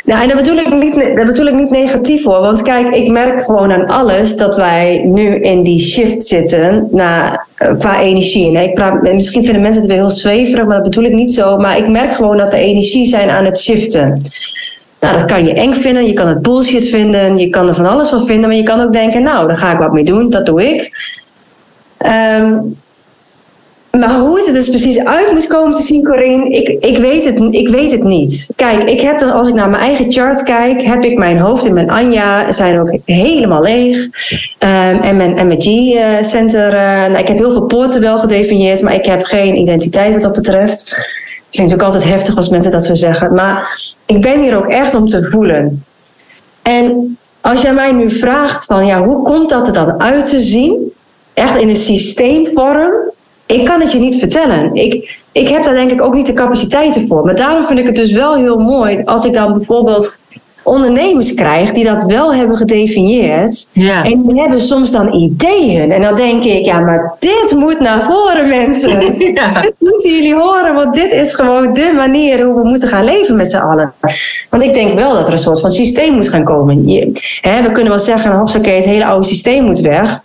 [0.04, 2.40] Nou, en dat bedoel, ik niet, dat bedoel ik niet negatief hoor.
[2.40, 7.46] Want kijk, ik merk gewoon aan alles dat wij nu in die shift zitten naar,
[7.54, 8.58] eh, qua energie.
[8.62, 11.56] Ik praat, misschien vinden mensen het weer heel zweverig, maar dat bedoel ik niet zo.
[11.56, 14.22] Maar ik merk gewoon dat de energie zijn aan het shiften.
[15.00, 17.86] Nou, dat kan je eng vinden, je kan het bullshit vinden, je kan er van
[17.86, 20.30] alles van vinden, maar je kan ook denken, nou, daar ga ik wat mee doen,
[20.30, 20.90] dat doe ik.
[22.06, 22.76] Um,
[23.98, 27.24] maar hoe het er dus precies uit moet komen te zien, Corinne, ik, ik, weet
[27.24, 28.52] het, ik weet het niet.
[28.56, 31.66] Kijk, ik heb dan, als ik naar mijn eigen chart kijk, heb ik mijn hoofd
[31.66, 33.96] en mijn Anja zijn ook helemaal leeg.
[34.58, 38.82] Um, en mijn, en mijn G-center, uh, nou, ik heb heel veel poorten wel gedefinieerd,
[38.82, 40.96] maar ik heb geen identiteit wat dat betreft.
[41.50, 43.34] Ik vind het ook altijd heftig als mensen dat zo zeggen.
[43.34, 45.84] Maar ik ben hier ook echt om te voelen.
[46.62, 50.40] En als jij mij nu vraagt van, ja, hoe komt dat er dan uit te
[50.40, 50.92] zien?
[51.34, 53.10] Echt in een systeemvorm
[53.50, 54.74] ik kan het je niet vertellen.
[54.74, 57.24] Ik, ik heb daar denk ik ook niet de capaciteiten voor.
[57.24, 60.16] Maar daarom vind ik het dus wel heel mooi als ik dan bijvoorbeeld
[60.70, 63.68] ondernemers krijg die dat wel hebben gedefinieerd.
[63.72, 64.04] Ja.
[64.04, 65.92] En die hebben soms dan ideeën.
[65.92, 68.98] En dan denk ik, ja, maar dit moet naar voren, mensen.
[69.34, 69.60] Ja.
[69.60, 73.36] Dit moeten jullie horen, want dit is gewoon de manier hoe we moeten gaan leven
[73.36, 73.92] met z'n allen.
[74.50, 76.88] Want ik denk wel dat er een soort van systeem moet gaan komen.
[76.88, 80.22] Je, hè, we kunnen wel zeggen, hopsakee, het hele oude systeem moet weg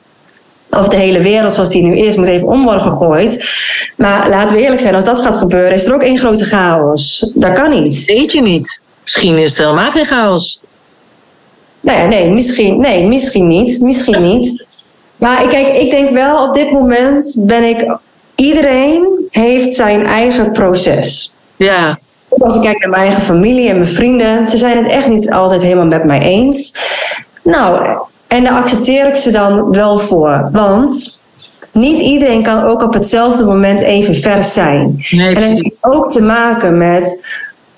[0.70, 3.46] of de hele wereld zoals die nu is, moet even om worden gegooid.
[3.98, 7.32] Maar laten we eerlijk zijn, als dat gaat gebeuren, is er ook één grote chaos.
[7.34, 8.06] Dat kan niet.
[8.06, 8.82] Weet je niet.
[9.06, 10.62] Misschien is het helemaal geen chaos.
[11.80, 13.82] Nou ja, nee, misschien, nee, misschien niet.
[13.82, 14.66] Misschien niet.
[15.16, 17.98] Maar kijk, ik denk wel op dit moment ben ik.
[18.36, 21.36] Iedereen heeft zijn eigen proces.
[21.56, 22.00] Ja.
[22.30, 25.32] Als ik kijk naar mijn eigen familie en mijn vrienden, ze zijn het echt niet
[25.32, 26.78] altijd helemaal met mij eens.
[27.42, 27.98] Nou,
[28.28, 30.50] en daar accepteer ik ze dan wel voor.
[30.52, 31.26] Want
[31.72, 35.06] niet iedereen kan ook op hetzelfde moment even vers zijn.
[35.10, 37.28] Nee, en dat heeft ook te maken met,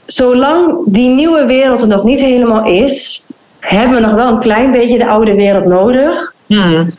[0.07, 3.25] zolang die nieuwe wereld er nog niet helemaal is,
[3.59, 6.89] hebben we nog wel een klein beetje de oude wereld nodig hmm.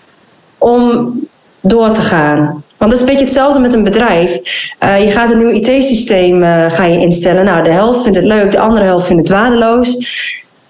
[0.58, 1.12] om
[1.60, 2.62] door te gaan.
[2.76, 4.40] Want dat is een beetje hetzelfde met een bedrijf.
[4.84, 7.44] Uh, je gaat een nieuw IT-systeem uh, ga je instellen.
[7.44, 9.96] Nou, de helft vindt het leuk, de andere helft vindt het waardeloos.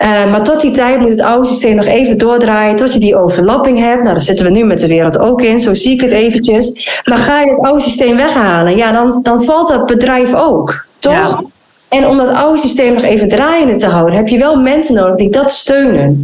[0.03, 3.16] Uh, maar tot die tijd moet het oude systeem nog even doordraaien tot je die
[3.16, 4.03] overlapping hebt.
[4.03, 7.01] Nou, daar zitten we nu met de wereld ook in, zo zie ik het eventjes.
[7.05, 11.12] Maar ga je het oude systeem weghalen, ja, dan, dan valt dat bedrijf ook, toch?
[11.12, 11.43] Ja.
[11.89, 15.16] En om dat oude systeem nog even draaiende te houden, heb je wel mensen nodig
[15.16, 16.22] die dat steunen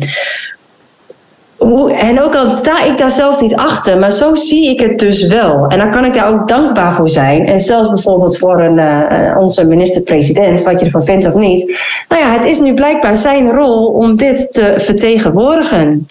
[1.88, 5.26] en ook al sta ik daar zelf niet achter, maar zo zie ik het dus
[5.26, 5.66] wel.
[5.66, 7.46] En dan kan ik daar ook dankbaar voor zijn.
[7.46, 11.78] En zelfs bijvoorbeeld voor een, uh, onze minister-president, wat je ervan vindt of niet.
[12.08, 16.06] Nou ja, het is nu blijkbaar zijn rol om dit te vertegenwoordigen.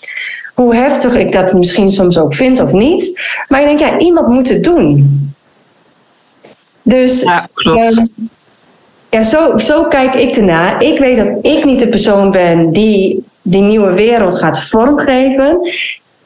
[0.53, 3.21] Hoe heftig ik dat misschien soms ook vind of niet.
[3.47, 5.19] Maar ik denk, ja, iemand moet het doen.
[6.81, 7.79] Dus ja, klopt.
[7.79, 8.05] Uh,
[9.13, 10.83] ja, zo, zo kijk ik ernaar.
[10.83, 15.69] Ik weet dat ik niet de persoon ben die die nieuwe wereld gaat vormgeven.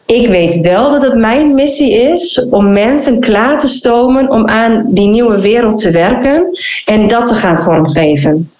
[0.05, 4.85] Ik weet wel dat het mijn missie is om mensen klaar te stomen om aan
[4.88, 8.51] die nieuwe wereld te werken en dat te gaan vormgeven.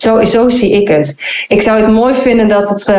[0.00, 1.16] Zo, zo zie ik het.
[1.48, 2.96] Ik zou het mooi vinden dat het, uh,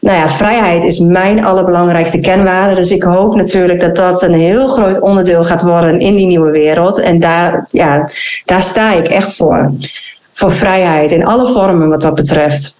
[0.00, 2.74] nou ja, vrijheid is mijn allerbelangrijkste kenwaarde.
[2.74, 6.50] Dus ik hoop natuurlijk dat dat een heel groot onderdeel gaat worden in die nieuwe
[6.50, 7.00] wereld.
[7.00, 8.08] En daar, ja,
[8.44, 9.72] daar sta ik echt voor.
[10.32, 12.76] Voor vrijheid in alle vormen wat dat betreft.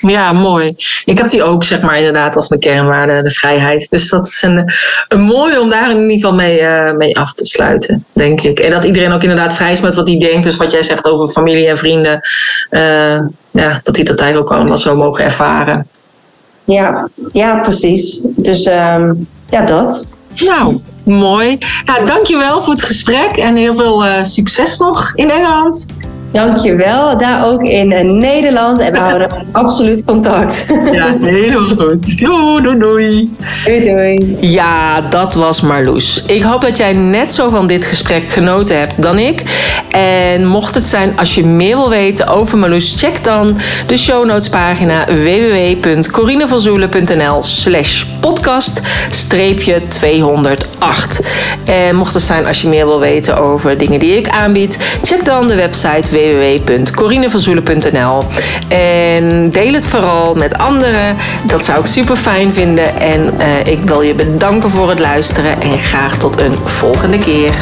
[0.00, 0.74] Ja, mooi.
[1.04, 3.90] Ik heb die ook, zeg maar, inderdaad als mijn kernwaarde, de vrijheid.
[3.90, 4.72] Dus dat is een,
[5.08, 8.58] een mooi om daar in ieder geval mee, uh, mee af te sluiten, denk ik.
[8.58, 10.44] En dat iedereen ook inderdaad vrij is met wat hij denkt.
[10.44, 12.20] Dus wat jij zegt over familie en vrienden,
[12.70, 13.20] uh,
[13.50, 15.86] ja, dat die dat eigenlijk ook allemaal zo mogen ervaren.
[16.64, 18.26] Ja, ja precies.
[18.36, 20.14] Dus um, ja, dat.
[20.44, 21.58] Nou, mooi.
[21.84, 25.86] Nou, dankjewel voor het gesprek en heel veel uh, succes nog in Engeland.
[26.32, 27.18] Dankjewel.
[27.18, 28.80] Daar ook in eh, Nederland.
[28.80, 30.66] En we houden absoluut contact.
[30.92, 32.18] Ja, helemaal goed.
[32.18, 33.34] Doei, doei, doei.
[33.64, 34.36] Doei, doei.
[34.40, 36.22] Ja, dat was Marloes.
[36.26, 39.42] Ik hoop dat jij net zo van dit gesprek genoten hebt dan ik.
[39.90, 44.26] En mocht het zijn als je meer wil weten over Marloes, check dan de show
[44.26, 48.80] notes pagina www.corinevanzoelen.nl slash podcast
[49.88, 51.20] 208.
[51.64, 55.24] En mocht het zijn als je meer wil weten over dingen die ik aanbied, check
[55.24, 58.22] dan de website www.corinevanzoelen.nl.
[58.68, 61.16] En deel het vooral met anderen.
[61.42, 63.00] Dat zou ik super fijn vinden.
[63.00, 67.52] En uh, ik wil je bedanken voor het luisteren en graag tot een volgende keer.